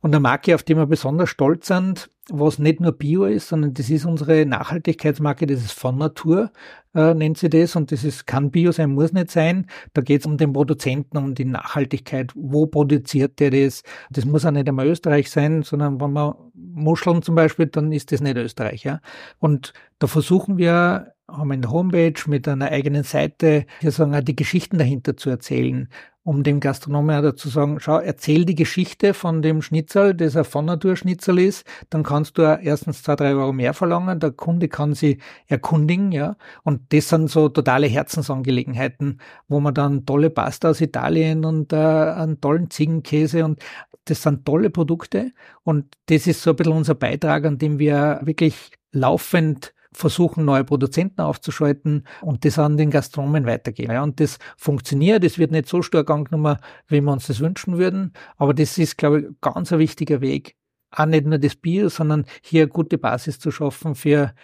Und 0.00 0.14
eine 0.14 0.20
Marke, 0.20 0.54
auf 0.54 0.62
die 0.62 0.76
wir 0.76 0.86
besonders 0.86 1.30
stolz 1.30 1.66
sind, 1.66 2.10
was 2.30 2.58
nicht 2.58 2.80
nur 2.80 2.92
Bio 2.92 3.24
ist, 3.24 3.48
sondern 3.48 3.74
das 3.74 3.90
ist 3.90 4.06
unsere 4.06 4.46
Nachhaltigkeitsmarke, 4.46 5.46
das 5.46 5.60
ist 5.60 5.72
von 5.72 5.98
Natur, 5.98 6.50
äh, 6.94 7.12
nennt 7.12 7.36
sie 7.36 7.50
das. 7.50 7.76
Und 7.76 7.92
das 7.92 8.02
ist, 8.02 8.26
kann 8.26 8.50
Bio 8.50 8.72
sein, 8.72 8.92
muss 8.92 9.12
nicht 9.12 9.30
sein. 9.30 9.66
Da 9.92 10.00
geht 10.00 10.20
es 10.22 10.26
um 10.26 10.38
den 10.38 10.52
Produzenten, 10.52 11.18
um 11.18 11.34
die 11.34 11.44
Nachhaltigkeit. 11.44 12.32
Wo 12.34 12.66
produziert 12.66 13.40
der 13.40 13.50
das? 13.50 13.82
Das 14.10 14.24
muss 14.24 14.46
auch 14.46 14.52
nicht 14.52 14.68
einmal 14.68 14.86
Österreich 14.86 15.30
sein, 15.30 15.62
sondern 15.62 16.00
wenn 16.00 16.12
man 16.12 16.34
Muscheln 16.54 17.22
zum 17.22 17.34
Beispiel, 17.34 17.66
dann 17.66 17.92
ist 17.92 18.10
das 18.10 18.22
nicht 18.22 18.36
Österreich. 18.36 18.84
Ja? 18.84 19.00
Und 19.38 19.74
da 19.98 20.06
versuchen 20.06 20.56
wir 20.56 21.13
haben 21.28 21.52
eine 21.52 21.70
Homepage 21.70 22.20
mit 22.26 22.46
einer 22.46 22.70
eigenen 22.70 23.02
Seite, 23.02 23.66
hier 23.80 23.90
sagen 23.92 24.14
auch 24.14 24.20
die 24.20 24.36
Geschichten 24.36 24.78
dahinter 24.78 25.16
zu 25.16 25.30
erzählen, 25.30 25.88
um 26.22 26.42
dem 26.42 26.60
Gastronomen 26.60 27.16
auch 27.16 27.22
dazu 27.22 27.48
sagen, 27.48 27.80
schau, 27.80 27.98
erzähl 27.98 28.44
die 28.46 28.54
Geschichte 28.54 29.12
von 29.12 29.42
dem 29.42 29.60
Schnitzel, 29.60 30.14
das 30.14 30.36
ein 30.36 30.44
von 30.44 30.64
Natur 30.64 30.96
Schnitzel 30.96 31.38
ist, 31.38 31.66
dann 31.90 32.02
kannst 32.02 32.38
du 32.38 32.42
erstens 32.42 33.02
zwei, 33.02 33.16
drei 33.16 33.34
Euro 33.34 33.52
mehr 33.52 33.74
verlangen, 33.74 34.20
der 34.20 34.32
Kunde 34.32 34.68
kann 34.68 34.94
sie 34.94 35.18
erkundigen, 35.46 36.12
ja, 36.12 36.36
und 36.62 36.92
das 36.92 37.10
sind 37.10 37.30
so 37.30 37.48
totale 37.48 37.86
Herzensangelegenheiten, 37.86 39.20
wo 39.48 39.60
man 39.60 39.74
dann 39.74 40.06
tolle 40.06 40.30
Pasta 40.30 40.70
aus 40.70 40.80
Italien 40.80 41.44
und 41.44 41.72
äh, 41.72 41.76
einen 41.76 42.40
tollen 42.40 42.70
Ziegenkäse 42.70 43.44
und 43.44 43.60
das 44.06 44.22
sind 44.22 44.44
tolle 44.44 44.70
Produkte. 44.70 45.32
Und 45.62 45.86
das 46.06 46.26
ist 46.26 46.42
so 46.42 46.50
ein 46.50 46.56
bisschen 46.56 46.74
unser 46.74 46.94
Beitrag, 46.94 47.46
an 47.46 47.56
dem 47.56 47.78
wir 47.78 48.20
wirklich 48.22 48.72
laufend 48.92 49.74
versuchen, 49.94 50.44
neue 50.44 50.64
Produzenten 50.64 51.20
aufzuschalten 51.20 52.06
und 52.20 52.44
das 52.44 52.58
an 52.58 52.76
den 52.76 52.90
Gastronomen 52.90 53.46
weitergeben. 53.46 53.92
Ja, 53.92 54.02
und 54.02 54.20
das 54.20 54.38
funktioniert, 54.56 55.24
es 55.24 55.38
wird 55.38 55.52
nicht 55.52 55.68
so 55.68 55.82
stark 55.82 56.10
angenommen, 56.10 56.58
wie 56.88 57.00
wir 57.00 57.12
uns 57.12 57.26
das 57.26 57.40
wünschen 57.40 57.78
würden, 57.78 58.12
aber 58.36 58.54
das 58.54 58.76
ist, 58.78 58.98
glaube 58.98 59.20
ich, 59.20 59.26
ganz 59.40 59.72
ein 59.72 59.78
wichtiger 59.78 60.20
Weg. 60.20 60.56
Auch 60.90 61.06
nicht 61.06 61.26
nur 61.26 61.38
das 61.38 61.56
Bier, 61.56 61.90
sondern 61.90 62.24
hier 62.42 62.62
eine 62.62 62.70
gute 62.70 62.98
Basis 62.98 63.38
zu 63.38 63.50
schaffen 63.50 63.94
für 63.94 64.34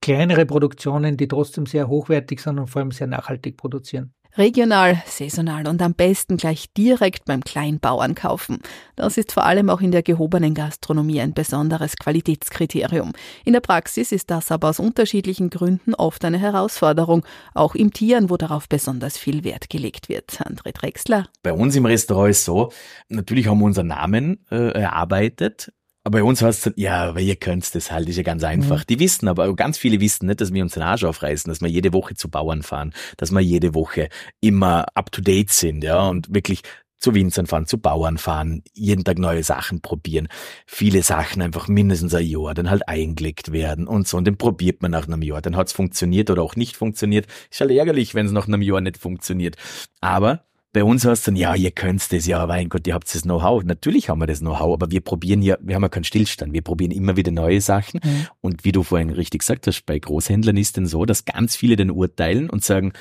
kleinere 0.00 0.46
Produktionen, 0.46 1.16
die 1.16 1.28
trotzdem 1.28 1.66
sehr 1.66 1.88
hochwertig 1.88 2.40
sind 2.40 2.58
und 2.58 2.68
vor 2.68 2.80
allem 2.80 2.90
sehr 2.90 3.06
nachhaltig 3.06 3.56
produzieren. 3.56 4.14
Regional, 4.36 5.02
saisonal 5.06 5.66
und 5.66 5.82
am 5.82 5.94
besten 5.94 6.36
gleich 6.36 6.72
direkt 6.72 7.24
beim 7.24 7.42
Kleinbauern 7.42 8.14
kaufen. 8.14 8.58
Das 8.94 9.16
ist 9.16 9.32
vor 9.32 9.44
allem 9.44 9.68
auch 9.70 9.80
in 9.80 9.90
der 9.90 10.02
gehobenen 10.02 10.54
Gastronomie 10.54 11.20
ein 11.20 11.34
besonderes 11.34 11.96
Qualitätskriterium. 11.96 13.12
In 13.44 13.54
der 13.54 13.60
Praxis 13.60 14.12
ist 14.12 14.30
das 14.30 14.52
aber 14.52 14.68
aus 14.68 14.78
unterschiedlichen 14.78 15.50
Gründen 15.50 15.94
oft 15.94 16.24
eine 16.24 16.38
Herausforderung, 16.38 17.24
auch 17.54 17.74
im 17.74 17.92
Tieren, 17.92 18.30
wo 18.30 18.36
darauf 18.36 18.68
besonders 18.68 19.18
viel 19.18 19.42
Wert 19.42 19.68
gelegt 19.68 20.08
wird. 20.08 20.40
André 20.42 20.72
Drexler. 20.72 21.26
Bei 21.42 21.52
uns 21.52 21.74
im 21.74 21.86
Restaurant 21.86 22.30
ist 22.30 22.44
so, 22.44 22.72
natürlich 23.08 23.48
haben 23.48 23.58
wir 23.58 23.66
unseren 23.66 23.88
Namen 23.88 24.46
äh, 24.50 24.70
erarbeitet, 24.80 25.72
bei 26.04 26.22
uns 26.22 26.40
heißt 26.40 26.68
es, 26.68 26.72
ja, 26.76 27.04
aber 27.10 27.20
ihr 27.20 27.36
könnt 27.36 27.74
das 27.74 27.92
halt, 27.92 28.08
ist 28.08 28.16
ja 28.16 28.22
ganz 28.22 28.42
einfach. 28.42 28.80
Mhm. 28.80 28.86
Die 28.88 28.98
wissen 29.00 29.28
aber, 29.28 29.54
ganz 29.54 29.76
viele 29.76 30.00
wissen 30.00 30.26
nicht, 30.26 30.40
dass 30.40 30.52
wir 30.52 30.62
uns 30.62 30.74
den 30.74 30.82
Arsch 30.82 31.04
aufreißen, 31.04 31.50
dass 31.50 31.60
wir 31.60 31.68
jede 31.68 31.92
Woche 31.92 32.14
zu 32.14 32.30
Bauern 32.30 32.62
fahren, 32.62 32.94
dass 33.18 33.32
wir 33.32 33.40
jede 33.40 33.74
Woche 33.74 34.08
immer 34.40 34.86
up 34.94 35.12
to 35.12 35.20
date 35.20 35.50
sind, 35.50 35.84
ja, 35.84 36.08
und 36.08 36.34
wirklich 36.34 36.62
zu 37.00 37.14
Winzern 37.14 37.46
fahren, 37.46 37.66
zu 37.66 37.78
Bauern 37.78 38.18
fahren, 38.18 38.62
jeden 38.74 39.04
Tag 39.04 39.18
neue 39.18 39.42
Sachen 39.42 39.80
probieren. 39.80 40.28
Viele 40.66 41.02
Sachen 41.02 41.42
einfach 41.42 41.66
mindestens 41.66 42.14
ein 42.14 42.26
Jahr 42.26 42.54
dann 42.54 42.70
halt 42.70 42.88
eingelegt 42.88 43.52
werden 43.52 43.86
und 43.86 44.06
so. 44.06 44.18
Und 44.18 44.26
dann 44.26 44.36
probiert 44.36 44.82
man 44.82 44.90
nach 44.90 45.06
einem 45.06 45.22
Jahr. 45.22 45.40
Dann 45.40 45.56
hat's 45.56 45.72
funktioniert 45.72 46.30
oder 46.30 46.42
auch 46.42 46.56
nicht 46.56 46.76
funktioniert. 46.76 47.26
Ist 47.50 47.60
halt 47.60 47.70
ärgerlich, 47.70 48.14
wenn 48.14 48.26
es 48.26 48.32
nach 48.32 48.46
einem 48.46 48.62
Jahr 48.62 48.82
nicht 48.82 48.98
funktioniert. 48.98 49.56
Aber 50.00 50.44
bei 50.72 50.84
uns 50.84 51.04
heißt 51.04 51.20
es 51.20 51.24
dann, 51.24 51.36
ja, 51.36 51.54
ihr 51.54 51.72
könnt 51.72 52.12
das, 52.12 52.26
ja, 52.26 52.46
mein 52.46 52.68
Gott, 52.68 52.86
ihr 52.86 52.94
habt 52.94 53.12
das 53.12 53.22
Know-how. 53.22 53.64
Natürlich 53.64 54.08
haben 54.08 54.20
wir 54.20 54.26
das 54.26 54.38
Know-how, 54.38 54.74
aber 54.74 54.90
wir 54.90 55.00
probieren 55.00 55.42
ja, 55.42 55.56
wir 55.60 55.74
haben 55.74 55.82
ja 55.82 55.88
keinen 55.88 56.04
Stillstand. 56.04 56.52
Wir 56.52 56.62
probieren 56.62 56.92
immer 56.92 57.16
wieder 57.16 57.32
neue 57.32 57.60
Sachen. 57.60 58.00
Mhm. 58.02 58.26
Und 58.40 58.64
wie 58.64 58.72
du 58.72 58.84
vorhin 58.84 59.10
richtig 59.10 59.40
gesagt 59.40 59.66
hast, 59.66 59.84
bei 59.84 59.98
Großhändlern 59.98 60.56
ist 60.56 60.76
denn 60.76 60.86
so, 60.86 61.04
dass 61.04 61.24
ganz 61.24 61.56
viele 61.56 61.74
dann 61.74 61.90
urteilen 61.90 62.48
und 62.48 62.64
sagen, 62.64 62.92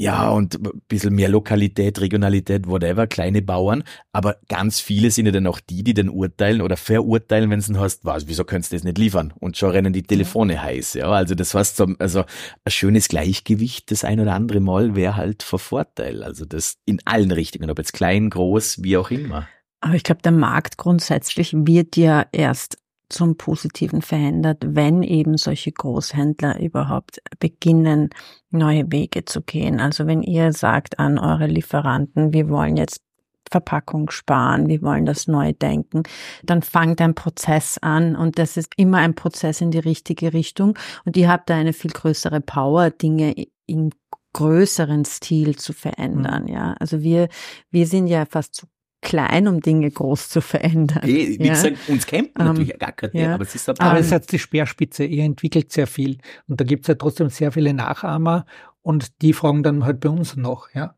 ja, 0.00 0.28
und 0.30 0.54
ein 0.64 0.80
bisschen 0.86 1.12
mehr 1.12 1.28
Lokalität, 1.28 2.00
Regionalität, 2.00 2.68
whatever, 2.68 3.08
kleine 3.08 3.42
Bauern. 3.42 3.82
Aber 4.12 4.36
ganz 4.48 4.78
viele 4.78 5.10
sind 5.10 5.26
ja 5.26 5.32
dann 5.32 5.48
auch 5.48 5.58
die, 5.58 5.82
die 5.82 5.92
dann 5.92 6.08
urteilen 6.08 6.62
oder 6.62 6.76
verurteilen, 6.76 7.50
wenn 7.50 7.58
es 7.58 7.66
dann 7.66 7.80
heißt, 7.80 8.04
was, 8.04 8.28
wieso 8.28 8.44
könntest 8.44 8.70
du 8.70 8.76
das 8.76 8.84
nicht 8.84 8.96
liefern? 8.96 9.34
Und 9.40 9.56
schon 9.56 9.72
rennen 9.72 9.92
die 9.92 10.04
Telefone 10.04 10.62
heiß. 10.62 10.94
Ja, 10.94 11.10
also 11.10 11.34
das 11.34 11.52
heißt, 11.52 11.76
so, 11.76 11.88
also 11.98 12.20
ein 12.64 12.70
schönes 12.70 13.08
Gleichgewicht 13.08 13.90
das 13.90 14.04
ein 14.04 14.20
oder 14.20 14.34
andere 14.34 14.60
Mal 14.60 14.94
wäre 14.94 15.16
halt 15.16 15.42
vor 15.42 15.58
Vorteil. 15.58 16.22
Also 16.22 16.44
das 16.44 16.76
in 16.84 17.00
allen 17.04 17.32
Richtungen, 17.32 17.68
ob 17.68 17.78
jetzt 17.78 17.92
klein, 17.92 18.30
groß, 18.30 18.84
wie 18.84 18.96
auch 18.96 19.10
immer. 19.10 19.48
Aber 19.80 19.94
ich 19.94 20.04
glaube, 20.04 20.22
der 20.22 20.30
Markt 20.30 20.78
grundsätzlich 20.78 21.54
wird 21.56 21.96
ja 21.96 22.24
erst 22.30 22.78
zum 23.08 23.36
Positiven 23.36 24.02
verändert, 24.02 24.58
wenn 24.66 25.02
eben 25.02 25.36
solche 25.36 25.72
Großhändler 25.72 26.60
überhaupt 26.60 27.20
beginnen, 27.38 28.10
neue 28.50 28.90
Wege 28.92 29.24
zu 29.24 29.42
gehen. 29.42 29.80
Also 29.80 30.06
wenn 30.06 30.22
ihr 30.22 30.52
sagt 30.52 30.98
an 30.98 31.18
eure 31.18 31.46
Lieferanten, 31.46 32.32
wir 32.32 32.48
wollen 32.48 32.76
jetzt 32.76 33.02
Verpackung 33.50 34.10
sparen, 34.10 34.68
wir 34.68 34.82
wollen 34.82 35.06
das 35.06 35.26
neu 35.26 35.52
denken, 35.52 36.02
dann 36.42 36.62
fangt 36.62 37.00
ein 37.00 37.14
Prozess 37.14 37.78
an 37.78 38.14
und 38.14 38.38
das 38.38 38.56
ist 38.56 38.74
immer 38.76 38.98
ein 38.98 39.14
Prozess 39.14 39.60
in 39.60 39.70
die 39.70 39.78
richtige 39.78 40.32
Richtung 40.32 40.78
und 41.04 41.16
ihr 41.16 41.30
habt 41.30 41.48
da 41.48 41.56
eine 41.56 41.72
viel 41.72 41.90
größere 41.90 42.42
Power, 42.42 42.90
Dinge 42.90 43.34
in 43.66 43.90
größeren 44.34 45.04
Stil 45.04 45.56
zu 45.56 45.72
verändern, 45.72 46.44
mhm. 46.44 46.48
ja. 46.48 46.74
Also 46.78 47.00
wir, 47.00 47.28
wir 47.70 47.86
sind 47.86 48.06
ja 48.06 48.26
fast 48.26 48.54
zu 48.54 48.66
klein, 49.00 49.46
um 49.48 49.60
Dinge 49.60 49.90
groß 49.90 50.28
zu 50.28 50.40
verändern. 50.40 51.02
Wie, 51.04 51.38
wie 51.38 51.46
ja. 51.46 51.52
gesagt, 51.52 51.76
uns 51.88 52.06
kennt 52.06 52.36
man 52.36 52.48
um, 52.48 52.50
ähm, 52.50 52.62
natürlich 52.62 52.78
gar 52.78 52.92
kein 52.92 53.10
ja. 53.12 53.34
aber 53.34 53.44
es 53.44 53.54
ist 53.54 53.68
aber, 53.68 53.80
aber 53.80 53.98
es 53.98 54.12
hat 54.12 54.30
die 54.32 54.38
Speerspitze, 54.38 55.04
ihr 55.04 55.24
entwickelt 55.24 55.72
sehr 55.72 55.86
viel 55.86 56.18
und 56.46 56.60
da 56.60 56.64
gibt 56.64 56.84
es 56.84 56.88
ja 56.88 56.94
trotzdem 56.94 57.28
sehr 57.28 57.52
viele 57.52 57.74
Nachahmer 57.74 58.46
und 58.82 59.22
die 59.22 59.32
fragen 59.32 59.62
dann 59.62 59.84
halt 59.84 60.00
bei 60.00 60.08
uns 60.08 60.36
noch, 60.36 60.68
ja. 60.74 60.97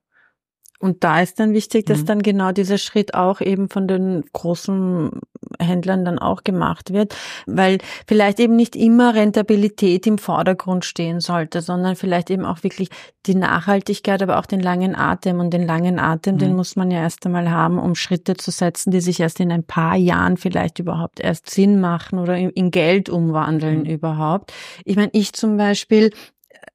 Und 0.81 1.05
da 1.05 1.21
ist 1.21 1.39
dann 1.39 1.53
wichtig, 1.53 1.87
dass 1.87 2.01
mhm. 2.01 2.07
dann 2.07 2.23
genau 2.23 2.53
dieser 2.53 2.79
Schritt 2.79 3.15
auch 3.15 3.41
eben 3.41 3.69
von 3.69 3.87
den 3.87 4.25
großen 4.33 5.11
Händlern 5.59 6.05
dann 6.05 6.19
auch 6.19 6.43
gemacht 6.43 6.93
wird, 6.93 7.15
weil 7.47 7.79
vielleicht 8.07 8.41
eben 8.41 8.57
nicht 8.57 8.77
immer 8.77 9.15
Rentabilität 9.15 10.07
im 10.07 10.19
Vordergrund 10.19 10.85
stehen 10.85 11.21
sollte, 11.21 11.61
sondern 11.61 11.97
vielleicht 11.97 12.31
eben 12.31 12.45
auch 12.45 12.63
wirklich 12.63 12.89
die 13.27 13.35
Nachhaltigkeit, 13.35 14.23
aber 14.23 14.39
auch 14.39 14.47
den 14.47 14.61
langen 14.61 14.95
Atem. 14.95 15.39
Und 15.41 15.53
den 15.53 15.67
langen 15.67 15.99
Atem, 15.99 16.37
mhm. 16.37 16.39
den 16.39 16.57
muss 16.57 16.77
man 16.77 16.91
ja 16.91 17.01
erst 17.01 17.27
einmal 17.27 17.51
haben, 17.51 17.79
um 17.79 17.95
Schritte 17.95 18.35
zu 18.37 18.51
setzen, 18.51 18.91
die 18.91 19.01
sich 19.01 19.21
erst 19.21 19.41
in 19.41 19.53
ein 19.53 19.65
paar 19.65 19.97
Jahren 19.97 20.37
vielleicht 20.37 20.79
überhaupt 20.79 21.21
erst 21.21 21.51
Sinn 21.51 21.81
machen 21.81 22.19
oder 22.19 22.37
in 22.37 22.71
Geld 22.71 23.11
umwandeln 23.11 23.81
mhm. 23.81 23.91
überhaupt. 23.91 24.53
Ich 24.85 24.97
meine, 24.97 25.11
ich 25.13 25.33
zum 25.35 25.57
Beispiel 25.57 26.13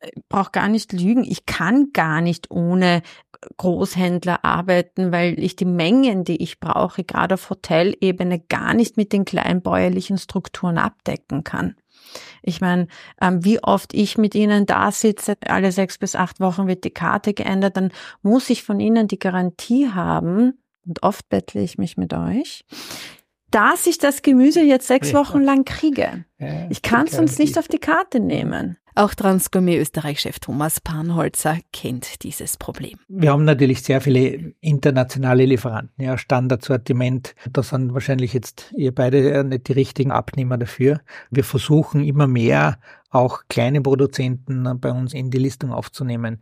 äh, 0.02 0.12
brauche 0.30 0.52
gar 0.52 0.68
nicht 0.68 0.94
lügen. 0.94 1.24
Ich 1.24 1.46
kann 1.46 1.90
gar 1.94 2.22
nicht 2.22 2.52
ohne 2.52 3.02
Großhändler 3.58 4.44
arbeiten, 4.44 5.12
weil 5.12 5.40
ich 5.40 5.56
die 5.56 5.66
Mengen, 5.66 6.24
die 6.24 6.42
ich 6.42 6.60
brauche, 6.60 7.04
gerade 7.04 7.36
auf 7.36 7.50
Hotelebene, 7.50 8.40
gar 8.40 8.74
nicht 8.74 8.98
mit 8.98 9.14
den 9.14 9.26
kleinbäuerlichen 9.26 10.18
Strukturen 10.18 10.78
abdecken 10.78 11.44
kann. 11.44 11.76
Ich 12.42 12.62
meine, 12.62 12.88
ähm, 13.22 13.44
wie 13.44 13.62
oft 13.64 13.94
ich 13.94 14.18
mit 14.18 14.36
Ihnen 14.36 14.66
da 14.66 14.92
sitze, 14.92 15.36
alle 15.46 15.72
sechs 15.72 15.98
bis 15.98 16.16
acht 16.16 16.40
Wochen 16.40 16.68
wird 16.68 16.84
die 16.84 16.92
Karte 16.92 17.34
geändert, 17.34 17.78
dann 17.78 17.92
muss 18.22 18.50
ich 18.50 18.64
von 18.64 18.80
Ihnen 18.80 19.08
die 19.08 19.20
Garantie 19.20 19.90
haben, 19.92 20.60
und 20.86 21.02
oft 21.04 21.28
bettle 21.30 21.62
ich 21.62 21.78
mich 21.78 21.98
mit 21.98 22.14
euch, 22.14 22.64
dass 23.52 23.88
ich 23.88 23.98
das 23.98 24.22
Gemüse 24.22 24.62
jetzt 24.62 24.88
sechs 24.88 25.14
Wochen 25.14 25.42
lang 25.42 25.66
kriege. 25.66 26.26
ich 26.70 26.82
kann 26.82 27.08
es 27.08 27.14
sonst 27.14 27.40
nicht 27.40 27.58
auf 27.58 27.68
die 27.68 27.80
Karte 27.80 28.20
nehmen. 28.20 28.78
Auch 28.98 29.14
Transgourmet 29.14 29.82
Österreich-Chef 29.82 30.40
Thomas 30.40 30.80
Panholzer 30.80 31.58
kennt 31.74 32.24
dieses 32.24 32.56
Problem. 32.56 32.98
Wir 33.10 33.32
haben 33.32 33.44
natürlich 33.44 33.82
sehr 33.84 34.00
viele 34.00 34.54
internationale 34.62 35.44
Lieferanten, 35.44 36.02
ja, 36.02 36.18
Standardsortiment. 36.18 37.36
Da 37.52 37.62
sind 37.62 37.94
wahrscheinlich 37.94 38.32
jetzt 38.32 38.74
ihr 38.78 38.96
beide 38.96 39.44
nicht 39.44 39.68
die 39.68 39.74
richtigen 39.74 40.12
Abnehmer 40.12 40.58
dafür. 40.58 41.02
Wir 41.30 41.44
versuchen 41.44 42.06
immer 42.06 42.28
mehr 42.28 42.80
auch 43.10 43.44
kleine 43.50 43.82
Produzenten 43.82 44.80
bei 44.80 44.92
uns 44.92 45.14
in 45.14 45.30
die 45.30 45.40
Listung 45.40 45.74
aufzunehmen 45.74 46.42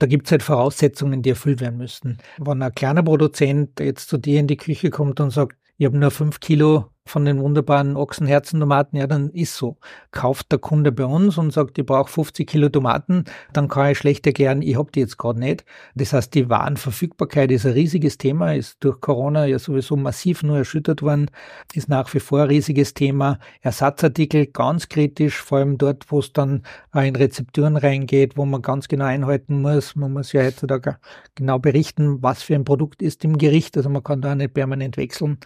da 0.00 0.06
gibt 0.06 0.26
es 0.26 0.32
halt 0.32 0.42
Voraussetzungen, 0.42 1.20
die 1.20 1.28
erfüllt 1.28 1.60
werden 1.60 1.76
müssen. 1.76 2.18
Wenn 2.38 2.62
ein 2.62 2.74
kleiner 2.74 3.02
Produzent 3.02 3.78
jetzt 3.80 4.08
zu 4.08 4.16
dir 4.16 4.40
in 4.40 4.46
die 4.46 4.56
Küche 4.56 4.88
kommt 4.88 5.20
und 5.20 5.30
sagt, 5.30 5.59
ich 5.80 5.86
habe 5.86 5.96
nur 5.96 6.10
fünf 6.10 6.40
Kilo 6.40 6.90
von 7.10 7.24
den 7.24 7.40
wunderbaren 7.40 7.96
Ochsenherzentomaten, 7.96 8.98
ja, 8.98 9.06
dann 9.06 9.30
ist 9.30 9.56
so. 9.56 9.76
Kauft 10.12 10.50
der 10.52 10.58
Kunde 10.58 10.92
bei 10.92 11.04
uns 11.04 11.36
und 11.36 11.52
sagt, 11.52 11.78
ich 11.78 11.84
brauche 11.84 12.10
50 12.10 12.48
Kilo 12.48 12.68
Tomaten, 12.68 13.24
dann 13.52 13.68
kann 13.68 13.90
ich 13.90 13.98
schlecht 13.98 14.26
erklären, 14.26 14.62
ich 14.62 14.76
habe 14.76 14.90
die 14.92 15.00
jetzt 15.00 15.18
gerade 15.18 15.38
nicht. 15.38 15.64
Das 15.94 16.12
heißt, 16.12 16.34
die 16.34 16.48
Warenverfügbarkeit 16.48 17.50
ist 17.50 17.66
ein 17.66 17.72
riesiges 17.72 18.16
Thema, 18.16 18.54
ist 18.54 18.76
durch 18.80 19.00
Corona 19.00 19.46
ja 19.46 19.58
sowieso 19.58 19.96
massiv 19.96 20.42
nur 20.42 20.58
erschüttert 20.58 21.02
worden, 21.02 21.30
ist 21.74 21.88
nach 21.88 22.12
wie 22.14 22.20
vor 22.20 22.42
ein 22.42 22.48
riesiges 22.48 22.94
Thema. 22.94 23.38
Ersatzartikel 23.60 24.46
ganz 24.46 24.88
kritisch, 24.88 25.40
vor 25.40 25.58
allem 25.58 25.78
dort, 25.78 26.10
wo 26.10 26.20
es 26.20 26.32
dann 26.32 26.62
in 26.94 27.16
Rezepturen 27.16 27.76
reingeht, 27.76 28.36
wo 28.36 28.44
man 28.44 28.62
ganz 28.62 28.88
genau 28.88 29.06
einhalten 29.06 29.60
muss. 29.60 29.96
Man 29.96 30.12
muss 30.12 30.32
ja 30.32 30.42
heutzutage 30.42 30.98
genau 31.34 31.58
berichten, 31.58 32.22
was 32.22 32.42
für 32.42 32.54
ein 32.54 32.64
Produkt 32.64 33.02
ist 33.02 33.24
im 33.24 33.38
Gericht, 33.38 33.76
also 33.76 33.88
man 33.88 34.04
kann 34.04 34.20
da 34.20 34.34
nicht 34.34 34.54
permanent 34.54 34.96
wechseln. 34.96 35.38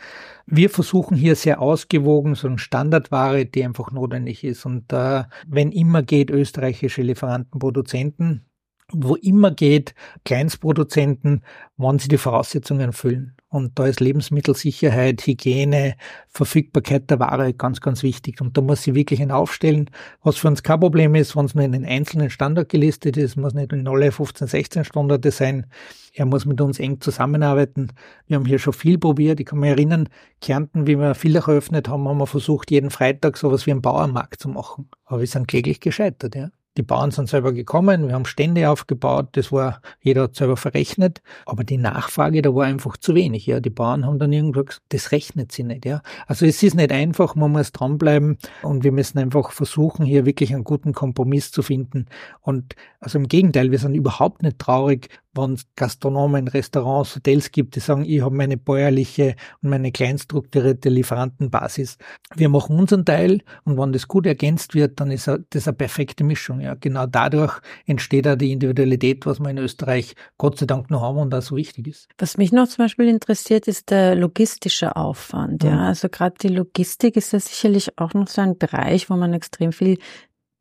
Wir 0.47 0.69
versuchen 0.69 1.17
hier 1.17 1.37
sehr 1.37 1.61
ausgewogen, 1.61 2.35
so 2.35 2.49
eine 2.49 2.59
Standardware, 2.59 3.47
die 3.47 3.65
einfach 3.65 3.91
notwendig 3.91 4.45
ist. 4.45 4.67
Und 4.67 4.93
äh, 4.93 5.25
wenn 5.47 5.73
immer 5.73 6.03
geht, 6.03 6.31
österreichische 6.31 7.03
Lieferanten, 7.03 7.59
Produzenten, 7.59 8.45
wo 8.93 9.17
immer 9.17 9.51
geht, 9.51 9.95
Kleinstproduzenten, 10.25 11.45
wann 11.77 11.99
sie 11.99 12.09
die 12.09 12.19
Voraussetzungen 12.19 12.89
erfüllen. 12.89 13.34
Und 13.55 13.79
da 13.79 13.87
ist 13.87 14.01
Lebensmittelsicherheit, 14.01 15.25
Hygiene, 15.25 15.95
Verfügbarkeit 16.27 17.09
der 17.09 17.21
Ware 17.21 17.55
ganz, 17.55 17.81
ganz 17.81 18.03
wichtig. 18.03 18.41
Und 18.41 18.57
da 18.57 18.61
muss 18.61 18.83
sie 18.83 18.97
wirklich 18.97 19.23
ein 19.23 19.31
aufstellen, 19.31 19.91
was 20.25 20.39
für 20.39 20.49
uns 20.49 20.65
kein 20.65 20.81
Problem 20.81 21.15
ist, 21.15 21.37
wenn 21.37 21.45
es 21.45 21.55
nur 21.55 21.63
in 21.63 21.71
den 21.71 21.85
einzelnen 21.85 22.31
Standard 22.31 22.69
gelistet 22.69 23.17
ist, 23.17 23.37
muss 23.37 23.55
nicht 23.55 23.73
in 23.73 23.87
alle 23.87 24.11
15, 24.11 24.49
16 24.49 24.85
Standorte 24.85 25.31
sein. 25.31 25.67
Er 26.15 26.27
muss 26.27 26.47
mit 26.47 26.61
uns 26.61 26.81
eng 26.81 27.01
zusammenarbeiten. 27.01 27.93
Wir 28.27 28.39
haben 28.39 28.45
hier 28.45 28.59
schon 28.59 28.73
viel 28.73 28.99
probiert. 28.99 29.39
Ich 29.39 29.47
kann 29.47 29.61
mich 29.61 29.71
erinnern, 29.71 30.09
Kärnten, 30.41 30.89
wie 30.89 30.99
wir 30.99 31.15
Villach 31.15 31.47
eröffnet 31.47 31.89
haben, 31.89 32.09
haben 32.09 32.19
wir 32.19 32.27
versucht, 32.27 32.73
jeden 32.73 32.91
Freitag 32.91 33.37
sowas 33.37 33.67
wie 33.67 33.71
einen 33.71 33.83
Bauernmarkt 33.83 34.41
zu 34.41 34.49
machen. 34.49 34.91
Aber 35.05 35.21
wir 35.21 35.29
sind 35.29 35.47
kläglich 35.47 35.79
gescheitert, 35.79 36.35
ja. 36.35 36.51
Die 36.77 36.83
Bauern 36.83 37.13
sind 37.13 37.29
selber 37.29 37.53
gekommen, 37.53 38.09
wir 38.09 38.15
haben 38.15 38.25
Stände 38.25 38.69
aufgebaut, 38.69 39.29
das 39.33 39.53
war, 39.53 39.81
jeder 40.01 40.25
hat 40.25 40.35
selber 40.35 40.57
verrechnet, 40.57 41.23
aber 41.47 41.63
die 41.63 41.77
Nachfrage, 41.77 42.43
da 42.43 42.53
war 42.55 42.65
einfach 42.67 42.97
zu 42.97 43.15
wenig, 43.15 43.47
ja. 43.47 43.61
Die 43.61 43.71
Bauern 43.71 44.05
haben 44.05 44.19
dann 44.19 44.33
irgendwo 44.33 44.65
gesagt, 44.65 44.83
das 44.89 45.13
rechnet 45.13 45.53
sie 45.53 45.63
nicht, 45.63 45.85
ja. 45.85 46.03
Also 46.27 46.47
es 46.47 46.63
ist 46.63 46.75
nicht 46.75 46.91
einfach, 46.91 47.37
man 47.37 47.53
muss 47.53 47.71
dranbleiben 47.71 48.39
und 48.63 48.83
wir 48.83 48.93
müssen 48.93 49.19
einfach 49.19 49.53
versuchen, 49.53 50.05
hier 50.05 50.27
wirklich 50.27 50.53
einen 50.53 50.65
guten 50.65 50.93
Kompromiss 50.93 51.53
zu 51.53 51.63
finden. 51.63 52.07
Und 52.41 52.75
also 52.99 53.19
im 53.19 53.29
Gegenteil, 53.29 53.71
wir 53.71 53.79
sind 53.79 53.95
überhaupt 53.95 54.43
nicht 54.43 54.59
traurig, 54.59 55.09
wenn 55.37 55.55
es 55.55 55.67
Gastronomen, 55.77 56.49
Restaurants, 56.49 57.17
Hotels 57.17 57.53
gibt, 57.53 57.77
die 57.77 57.81
sagen, 57.81 58.05
ich 58.05 58.23
habe 58.23 58.35
meine 58.35 58.57
bäuerliche 58.57 59.37
und 59.63 59.71
meine 59.71 59.93
kleinstrukturierte 59.93 60.89
Lieferantenbasis. 60.89 61.99
Wir 62.35 62.49
machen 62.49 62.79
unseren 62.79 63.05
Teil 63.05 63.43
und 63.65 63.79
wenn 63.79 63.93
das 63.93 64.09
gut 64.09 64.27
ergänzt 64.27 64.75
wird, 64.75 65.01
dann 65.01 65.11
ist 65.11 65.31
das 65.51 65.69
eine 65.69 65.77
perfekte 65.77 66.25
Mischung. 66.25 66.61
Ja, 66.61 66.75
genau 66.75 67.07
dadurch 67.07 67.61
entsteht 67.87 68.27
auch 68.27 68.37
die 68.37 68.53
Individualität, 68.53 69.27
was 69.27 69.41
wir 69.41 69.51
in 69.51 69.59
Österreich 69.59 70.15
Gott 70.39 70.59
sei 70.59 70.67
Dank 70.67 70.91
noch 70.91 71.03
haben 71.03 71.19
und 71.19 71.31
da 71.31 71.41
so 71.41 71.57
wichtig 71.57 71.89
ist. 71.89 72.09
Was 72.19 72.37
mich 72.37 72.53
noch 72.53 72.69
zum 72.69 72.85
Beispiel 72.85 73.09
interessiert, 73.09 73.69
ist 73.69 73.91
der 73.91 74.15
logistische 74.15 74.97
Aufwand. 74.97 75.63
Ja, 75.65 75.75
mhm. 75.75 75.81
also 75.81 76.09
gerade 76.09 76.37
die 76.41 76.49
Logistik 76.49 77.17
ist 77.17 77.33
ja 77.33 77.41
sicherlich 77.41 77.99
auch 77.99 78.15
noch 78.15 78.29
so 78.29 78.41
ein 78.41 78.59
Bereich, 78.59 79.11
wo 79.11 79.17
man 79.17 79.33
extrem 79.33 79.73
viel 79.73 79.99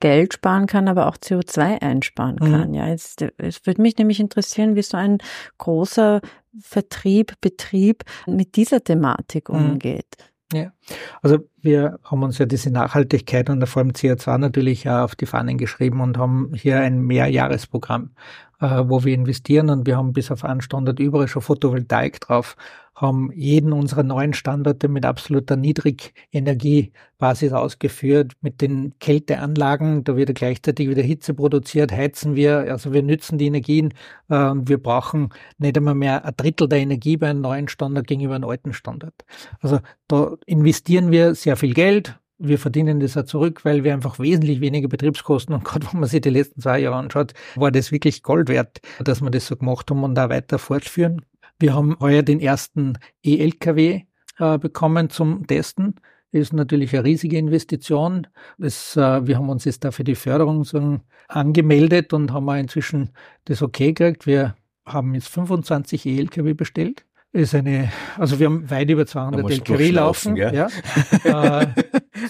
Geld 0.03 0.33
sparen 0.33 0.67
kann, 0.67 0.89
aber 0.89 1.07
auch 1.07 1.15
CO2 1.15 1.81
einsparen 1.81 2.35
mhm. 2.35 2.51
kann. 2.51 2.73
Ja, 2.73 2.89
jetzt, 2.89 3.21
es 3.37 3.65
würde 3.65 3.81
mich 3.81 3.97
nämlich 3.97 4.19
interessieren, 4.19 4.75
wie 4.75 4.81
so 4.81 4.97
ein 4.97 5.19
großer 5.59 6.19
Vertrieb, 6.59 7.35
Betrieb 7.39 8.03
mit 8.27 8.57
dieser 8.57 8.83
Thematik 8.83 9.47
mhm. 9.47 9.55
umgeht. 9.55 10.17
Ja, 10.51 10.73
also 11.21 11.37
wir 11.61 11.99
haben 12.03 12.21
uns 12.21 12.37
ja 12.37 12.45
diese 12.45 12.69
Nachhaltigkeit 12.69 13.49
und 13.49 13.65
vor 13.65 13.81
allem 13.81 13.91
CO2 13.91 14.37
natürlich 14.37 14.89
auf 14.89 15.15
die 15.15 15.25
Fahnen 15.25 15.57
geschrieben 15.57 16.01
und 16.01 16.17
haben 16.17 16.51
hier 16.53 16.81
ein 16.81 16.99
Mehrjahresprogramm, 16.99 18.11
äh, 18.59 18.83
wo 18.85 19.05
wir 19.05 19.15
investieren 19.15 19.69
und 19.69 19.87
wir 19.87 19.95
haben 19.95 20.11
bis 20.11 20.31
auf 20.31 20.43
einen 20.43 20.59
Standort 20.59 20.99
überall 20.99 21.29
schon 21.29 21.41
Photovoltaik 21.41 22.19
drauf 22.19 22.57
haben 23.03 23.31
jeden 23.33 23.73
unserer 23.73 24.01
neuen 24.01 24.33
Standorte 24.33 24.87
mit 24.87 25.05
absoluter 25.05 25.55
Niedrigenergiebasis 25.55 27.53
ausgeführt, 27.53 28.31
mit 28.41 28.61
den 28.61 28.97
Kälteanlagen, 28.99 30.03
da 30.03 30.15
wird 30.15 30.33
gleichzeitig 30.33 30.89
wieder 30.89 31.03
Hitze 31.03 31.33
produziert, 31.33 31.91
heizen 31.91 32.35
wir, 32.35 32.59
also 32.71 32.93
wir 32.93 33.03
nützen 33.03 33.37
die 33.37 33.47
Energien, 33.47 33.93
äh, 34.29 34.53
wir 34.55 34.81
brauchen 34.81 35.29
nicht 35.57 35.77
einmal 35.77 35.95
mehr 35.95 36.25
ein 36.25 36.33
Drittel 36.35 36.67
der 36.67 36.79
Energie 36.79 37.17
bei 37.17 37.29
einem 37.29 37.41
neuen 37.41 37.67
Standard 37.67 38.07
gegenüber 38.07 38.35
einem 38.35 38.49
alten 38.49 38.73
Standard. 38.73 39.13
Also 39.59 39.79
da 40.07 40.35
investieren 40.45 41.11
wir 41.11 41.35
sehr 41.35 41.57
viel 41.57 41.73
Geld, 41.73 42.17
wir 42.39 42.57
verdienen 42.57 42.99
das 42.99 43.15
auch 43.17 43.25
zurück, 43.25 43.63
weil 43.63 43.83
wir 43.83 43.93
einfach 43.93 44.17
wesentlich 44.17 44.59
weniger 44.61 44.87
Betriebskosten 44.87 45.53
und 45.53 45.63
gerade 45.63 45.87
wenn 45.91 45.99
man 45.99 46.09
sich 46.09 46.21
die 46.21 46.29
letzten 46.29 46.61
zwei 46.61 46.79
Jahre 46.79 46.95
anschaut, 46.95 47.33
war 47.55 47.71
das 47.71 47.91
wirklich 47.91 48.23
Gold 48.23 48.49
wert, 48.49 48.79
dass 48.99 49.21
wir 49.21 49.29
das 49.29 49.47
so 49.47 49.55
gemacht 49.55 49.91
haben 49.91 50.03
und 50.03 50.15
da 50.15 50.29
weiter 50.29 50.57
fortführen. 50.57 51.21
Wir 51.59 51.73
haben 51.73 51.97
heuer 51.99 52.23
den 52.23 52.39
ersten 52.39 52.97
E-LKW 53.23 54.01
äh, 54.39 54.57
bekommen 54.57 55.09
zum 55.09 55.47
Testen. 55.47 55.95
Das 56.31 56.41
ist 56.41 56.53
natürlich 56.53 56.93
eine 56.93 57.05
riesige 57.05 57.37
Investition. 57.37 58.27
Das, 58.57 58.97
äh, 58.97 59.27
wir 59.27 59.37
haben 59.37 59.49
uns 59.49 59.65
jetzt 59.65 59.83
dafür 59.83 60.05
die 60.05 60.15
Förderung 60.15 60.63
so 60.63 60.99
angemeldet 61.27 62.13
und 62.13 62.31
haben 62.31 62.49
inzwischen 62.49 63.11
das 63.45 63.61
okay 63.61 63.93
gekriegt. 63.93 64.25
Wir 64.25 64.55
haben 64.85 65.13
jetzt 65.13 65.29
25 65.29 66.05
E-LKW 66.05 66.53
bestellt 66.53 67.05
ist 67.33 67.55
eine, 67.55 67.91
also 68.17 68.39
wir 68.39 68.45
haben 68.45 68.69
weit 68.69 68.89
über 68.91 69.07
200 69.07 69.49
LKW 69.49 69.89
laufen. 69.89 70.35
Ja. 70.35 70.67
äh, 71.23 71.67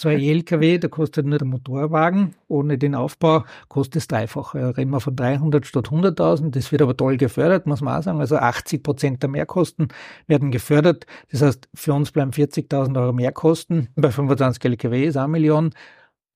ein 0.06 0.20
LKW, 0.20 0.78
da 0.78 0.88
kostet 0.88 1.26
nur 1.26 1.38
der 1.38 1.48
Motorwagen, 1.48 2.36
ohne 2.48 2.78
den 2.78 2.96
Aufbau 2.96 3.44
kostet 3.68 3.98
es 3.98 4.08
dreifach. 4.08 4.56
Reden 4.56 4.92
wir 4.92 5.00
von 5.00 5.16
300 5.16 5.66
statt 5.66 5.90
100.000. 5.90 6.52
Das 6.52 6.72
wird 6.72 6.82
aber 6.82 6.98
toll 6.98 7.18
gefördert, 7.18 7.68
muss 7.68 7.82
man 7.82 8.00
auch 8.00 8.04
sagen. 8.04 8.20
Also 8.20 8.38
80 8.38 8.84
Prozent 8.84 9.24
der 9.24 9.30
Mehrkosten 9.30 9.88
werden 10.28 10.52
gefördert. 10.52 11.06
Das 11.32 11.42
heißt, 11.42 11.70
für 11.74 11.94
uns 11.94 12.12
bleiben 12.12 12.32
40.000 12.32 13.00
Euro 13.00 13.14
Mehrkosten. 13.14 13.90
Bei 13.96 14.12
25 14.12 14.64
LKW 14.64 15.06
ist 15.06 15.18
eine 15.18 15.28
Million. 15.28 15.72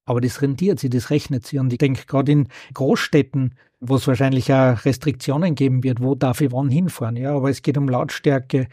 Aber 0.06 0.22
das 0.22 0.42
rentiert 0.42 0.80
sie, 0.80 0.90
das 0.90 1.10
rechnet 1.10 1.46
sie. 1.46 1.60
Und 1.60 1.72
ich 1.72 1.80
denke, 1.80 2.06
gerade 2.06 2.32
in 2.32 2.48
Großstädten, 2.74 3.56
wo 3.82 3.96
es 3.96 4.08
wahrscheinlich 4.08 4.52
auch 4.54 4.86
Restriktionen 4.86 5.54
geben 5.54 5.84
wird, 5.84 6.02
wo 6.02 6.16
darf 6.16 6.42
ich 6.42 6.52
wann 6.52 6.70
hinfahren? 6.70 7.18
Ja, 7.18 7.36
aber 7.36 7.50
es 7.50 7.62
geht 7.62 7.78
um 7.78 7.90
Lautstärke. 7.90 8.68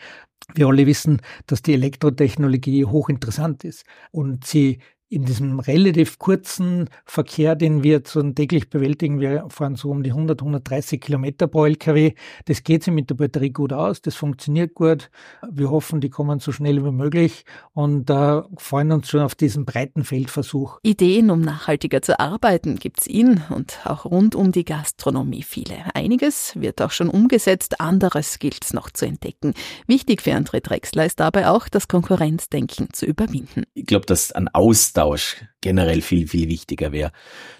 Wir 0.54 0.66
alle 0.66 0.86
wissen, 0.86 1.22
dass 1.46 1.62
die 1.62 1.74
Elektrotechnologie 1.74 2.84
hochinteressant 2.84 3.64
ist 3.64 3.84
und 4.10 4.44
sie 4.44 4.80
in 5.08 5.24
diesem 5.24 5.60
relativ 5.60 6.18
kurzen 6.18 6.88
Verkehr, 7.04 7.54
den 7.54 7.82
wir 7.82 8.02
so 8.04 8.22
täglich 8.32 8.70
bewältigen, 8.70 9.20
wir 9.20 9.46
fahren 9.48 9.76
so 9.76 9.90
um 9.90 10.02
die 10.02 10.10
100, 10.10 10.40
130 10.40 11.00
Kilometer 11.00 11.46
pro 11.46 11.66
LKW. 11.66 12.14
Das 12.46 12.64
geht 12.64 12.84
sich 12.84 12.92
mit 12.92 13.10
der 13.10 13.14
Batterie 13.14 13.50
gut 13.50 13.72
aus, 13.72 14.00
das 14.00 14.14
funktioniert 14.14 14.74
gut. 14.74 15.10
Wir 15.48 15.70
hoffen, 15.70 16.00
die 16.00 16.10
kommen 16.10 16.40
so 16.40 16.52
schnell 16.52 16.84
wie 16.84 16.90
möglich 16.90 17.44
und 17.74 18.08
äh, 18.08 18.42
freuen 18.56 18.92
uns 18.92 19.08
schon 19.08 19.20
auf 19.20 19.34
diesen 19.34 19.64
breiten 19.66 20.04
Feldversuch. 20.04 20.78
Ideen, 20.82 21.30
um 21.30 21.42
nachhaltiger 21.42 22.02
zu 22.02 22.18
arbeiten, 22.18 22.76
gibt's 22.76 23.06
in 23.06 23.42
und 23.50 23.80
auch 23.84 24.06
rund 24.06 24.34
um 24.34 24.52
die 24.52 24.64
Gastronomie 24.64 25.42
viele. 25.42 25.94
Einiges 25.94 26.58
wird 26.58 26.80
auch 26.80 26.90
schon 26.90 27.10
umgesetzt, 27.10 27.80
anderes 27.80 28.38
gilt's 28.38 28.72
noch 28.72 28.90
zu 28.90 29.06
entdecken. 29.06 29.54
Wichtig 29.86 30.22
für 30.22 30.32
André 30.32 30.60
Drexler 30.60 31.04
ist 31.04 31.20
dabei 31.20 31.48
auch, 31.48 31.68
das 31.68 31.88
Konkurrenzdenken 31.88 32.88
zu 32.92 33.06
überwinden. 33.06 33.64
Ich 33.74 33.86
glaube, 33.86 34.06
dass 34.06 34.32
ein 34.32 34.48
Austausch 34.48 34.93
Austausch 34.94 35.44
generell 35.60 36.02
viel, 36.02 36.28
viel 36.28 36.48
wichtiger 36.48 36.92
wäre. 36.92 37.10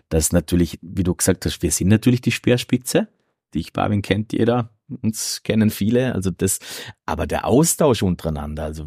Dass 0.08 0.32
natürlich, 0.32 0.78
wie 0.82 1.02
du 1.02 1.14
gesagt 1.14 1.44
hast, 1.46 1.62
wir 1.62 1.70
sind 1.70 1.88
natürlich 1.88 2.20
die 2.20 2.30
Speerspitze. 2.30 3.08
Die 3.54 3.60
ich 3.60 3.72
Barwin 3.72 4.02
kennt 4.02 4.32
jeder, 4.32 4.70
uns 5.02 5.42
kennen 5.42 5.70
viele, 5.70 6.14
also 6.14 6.30
das, 6.30 6.58
aber 7.06 7.26
der 7.26 7.46
Austausch 7.46 8.02
untereinander, 8.02 8.64
also 8.64 8.86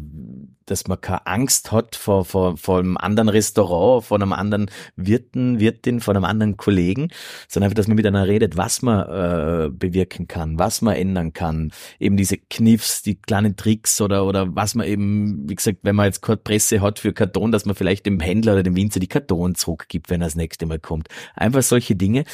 dass 0.66 0.86
man 0.86 1.00
keine 1.00 1.26
Angst 1.26 1.72
hat 1.72 1.96
vor, 1.96 2.24
vor, 2.24 2.56
vor 2.56 2.78
einem 2.78 2.96
anderen 2.96 3.28
Restaurant, 3.28 4.04
vor 4.04 4.18
einem 4.18 4.32
anderen 4.32 4.70
Wirten, 4.96 5.60
Wirtin, 5.60 6.00
vor 6.00 6.14
einem 6.14 6.24
anderen 6.24 6.56
Kollegen, 6.56 7.08
sondern 7.48 7.68
einfach, 7.68 7.76
dass 7.76 7.88
man 7.88 7.96
miteinander 7.96 8.28
redet, 8.28 8.56
was 8.56 8.82
man 8.82 9.08
äh, 9.08 9.70
bewirken 9.70 10.28
kann, 10.28 10.58
was 10.58 10.82
man 10.82 10.94
ändern 10.94 11.32
kann, 11.32 11.72
eben 11.98 12.16
diese 12.16 12.36
Kniffs, 12.36 13.02
die 13.02 13.20
kleinen 13.20 13.56
Tricks 13.56 14.00
oder, 14.00 14.26
oder 14.26 14.54
was 14.54 14.74
man 14.74 14.86
eben, 14.86 15.48
wie 15.48 15.54
gesagt, 15.54 15.78
wenn 15.82 15.96
man 15.96 16.06
jetzt 16.06 16.22
keine 16.22 16.36
Presse 16.36 16.80
hat 16.80 16.98
für 16.98 17.12
Karton, 17.12 17.50
dass 17.50 17.64
man 17.64 17.74
vielleicht 17.74 18.06
dem 18.06 18.20
Händler 18.20 18.52
oder 18.52 18.62
dem 18.62 18.76
Winzer 18.76 19.00
die 19.00 19.08
Karton 19.08 19.54
zurückgibt, 19.54 20.10
wenn 20.10 20.20
er 20.20 20.26
das 20.26 20.36
nächste 20.36 20.66
Mal 20.66 20.78
kommt. 20.78 21.08
Einfach 21.34 21.62
solche 21.62 21.96
Dinge 21.96 22.24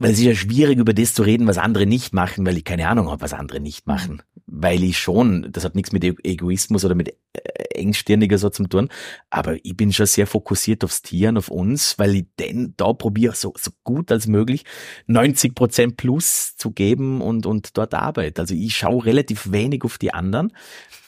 weil 0.00 0.12
es 0.12 0.18
ist 0.18 0.24
ja 0.24 0.34
schwierig, 0.34 0.78
über 0.78 0.94
das 0.94 1.12
zu 1.12 1.22
reden, 1.22 1.46
was 1.46 1.58
andere 1.58 1.84
nicht 1.84 2.14
machen, 2.14 2.46
weil 2.46 2.56
ich 2.56 2.64
keine 2.64 2.88
Ahnung 2.88 3.10
habe, 3.10 3.20
was 3.20 3.34
andere 3.34 3.60
nicht 3.60 3.86
machen. 3.86 4.22
Weil 4.46 4.82
ich 4.82 4.98
schon, 4.98 5.52
das 5.52 5.62
hat 5.62 5.74
nichts 5.74 5.92
mit 5.92 6.02
e-, 6.02 6.16
Egoismus 6.24 6.86
oder 6.86 6.94
mit 6.94 7.10
äh, 7.34 7.50
engstirniger 7.74 8.38
so 8.38 8.48
zu 8.48 8.66
tun, 8.66 8.88
aber 9.28 9.56
ich 9.62 9.76
bin 9.76 9.92
schon 9.92 10.06
sehr 10.06 10.26
fokussiert 10.26 10.84
aufs 10.84 11.02
Tier 11.02 11.28
und 11.28 11.36
auf 11.36 11.48
uns, 11.50 11.98
weil 11.98 12.16
ich 12.16 12.26
denn 12.38 12.72
da 12.78 12.94
probiere, 12.94 13.34
so, 13.34 13.52
so 13.58 13.70
gut 13.84 14.10
als 14.10 14.26
möglich 14.26 14.64
90 15.06 15.54
Prozent 15.54 15.96
plus 15.98 16.56
zu 16.56 16.70
geben 16.70 17.20
und, 17.20 17.44
und 17.44 17.76
dort 17.76 17.92
arbeite. 17.92 18.40
Also 18.40 18.54
ich 18.54 18.74
schaue 18.74 19.04
relativ 19.04 19.52
wenig 19.52 19.84
auf 19.84 19.98
die 19.98 20.14
anderen, 20.14 20.52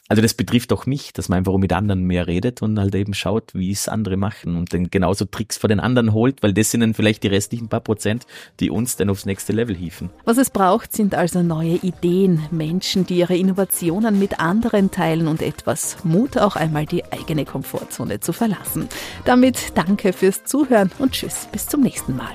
also 0.09 0.21
das 0.21 0.35
betrifft 0.35 0.73
auch 0.73 0.85
mich, 0.85 1.13
dass 1.13 1.29
man 1.29 1.39
einfach 1.39 1.57
mit 1.57 1.73
anderen 1.73 2.05
mehr 2.05 2.27
redet 2.27 2.61
und 2.61 2.79
halt 2.79 2.95
eben 2.95 3.15
schaut, 3.15 3.55
wie 3.55 3.71
es 3.71 3.89
andere 3.89 4.17
machen 4.17 4.57
und 4.57 4.75
dann 4.75 4.91
genauso 4.91 5.25
Tricks 5.25 5.57
von 5.57 5.69
den 5.69 5.81
anderen 5.81 6.13
holt, 6.13 6.43
weil 6.43 6.53
das 6.53 6.71
sind 6.71 6.81
dann 6.81 6.95
vielleicht 6.95 7.23
die 7.23 7.29
restlichen 7.29 7.69
paar 7.69 7.81
Prozent, 7.81 8.27
die 8.61 8.71
uns 8.71 8.97
dann 8.97 9.11
aufs 9.11 9.27
nächste 9.27 9.53
Level 9.53 9.75
hieven. 9.75 10.11
Was 10.25 10.39
es 10.39 10.51
braucht, 10.51 10.93
sind 10.93 11.15
also 11.15 11.43
neue 11.43 11.77
Ideen, 11.77 12.43
Menschen, 12.51 13.07
die 13.07 13.19
ihre 13.19 13.37
Innovationen 13.37 14.19
mit 14.19 14.41
anderen 14.41 14.91
teilen 14.91 15.29
und 15.29 15.41
etwas 15.41 16.05
Mut, 16.05 16.37
auch 16.37 16.57
einmal 16.57 16.85
die 16.85 17.05
eigene 17.13 17.45
Komfortzone 17.45 18.21
zu 18.21 18.33
verlassen. 18.33 18.89
Damit 19.25 19.73
danke 19.77 20.13
fürs 20.13 20.45
Zuhören 20.45 20.91
und 20.99 21.13
tschüss, 21.13 21.49
bis 21.53 21.67
zum 21.67 21.81
nächsten 21.81 22.17
Mal. 22.17 22.35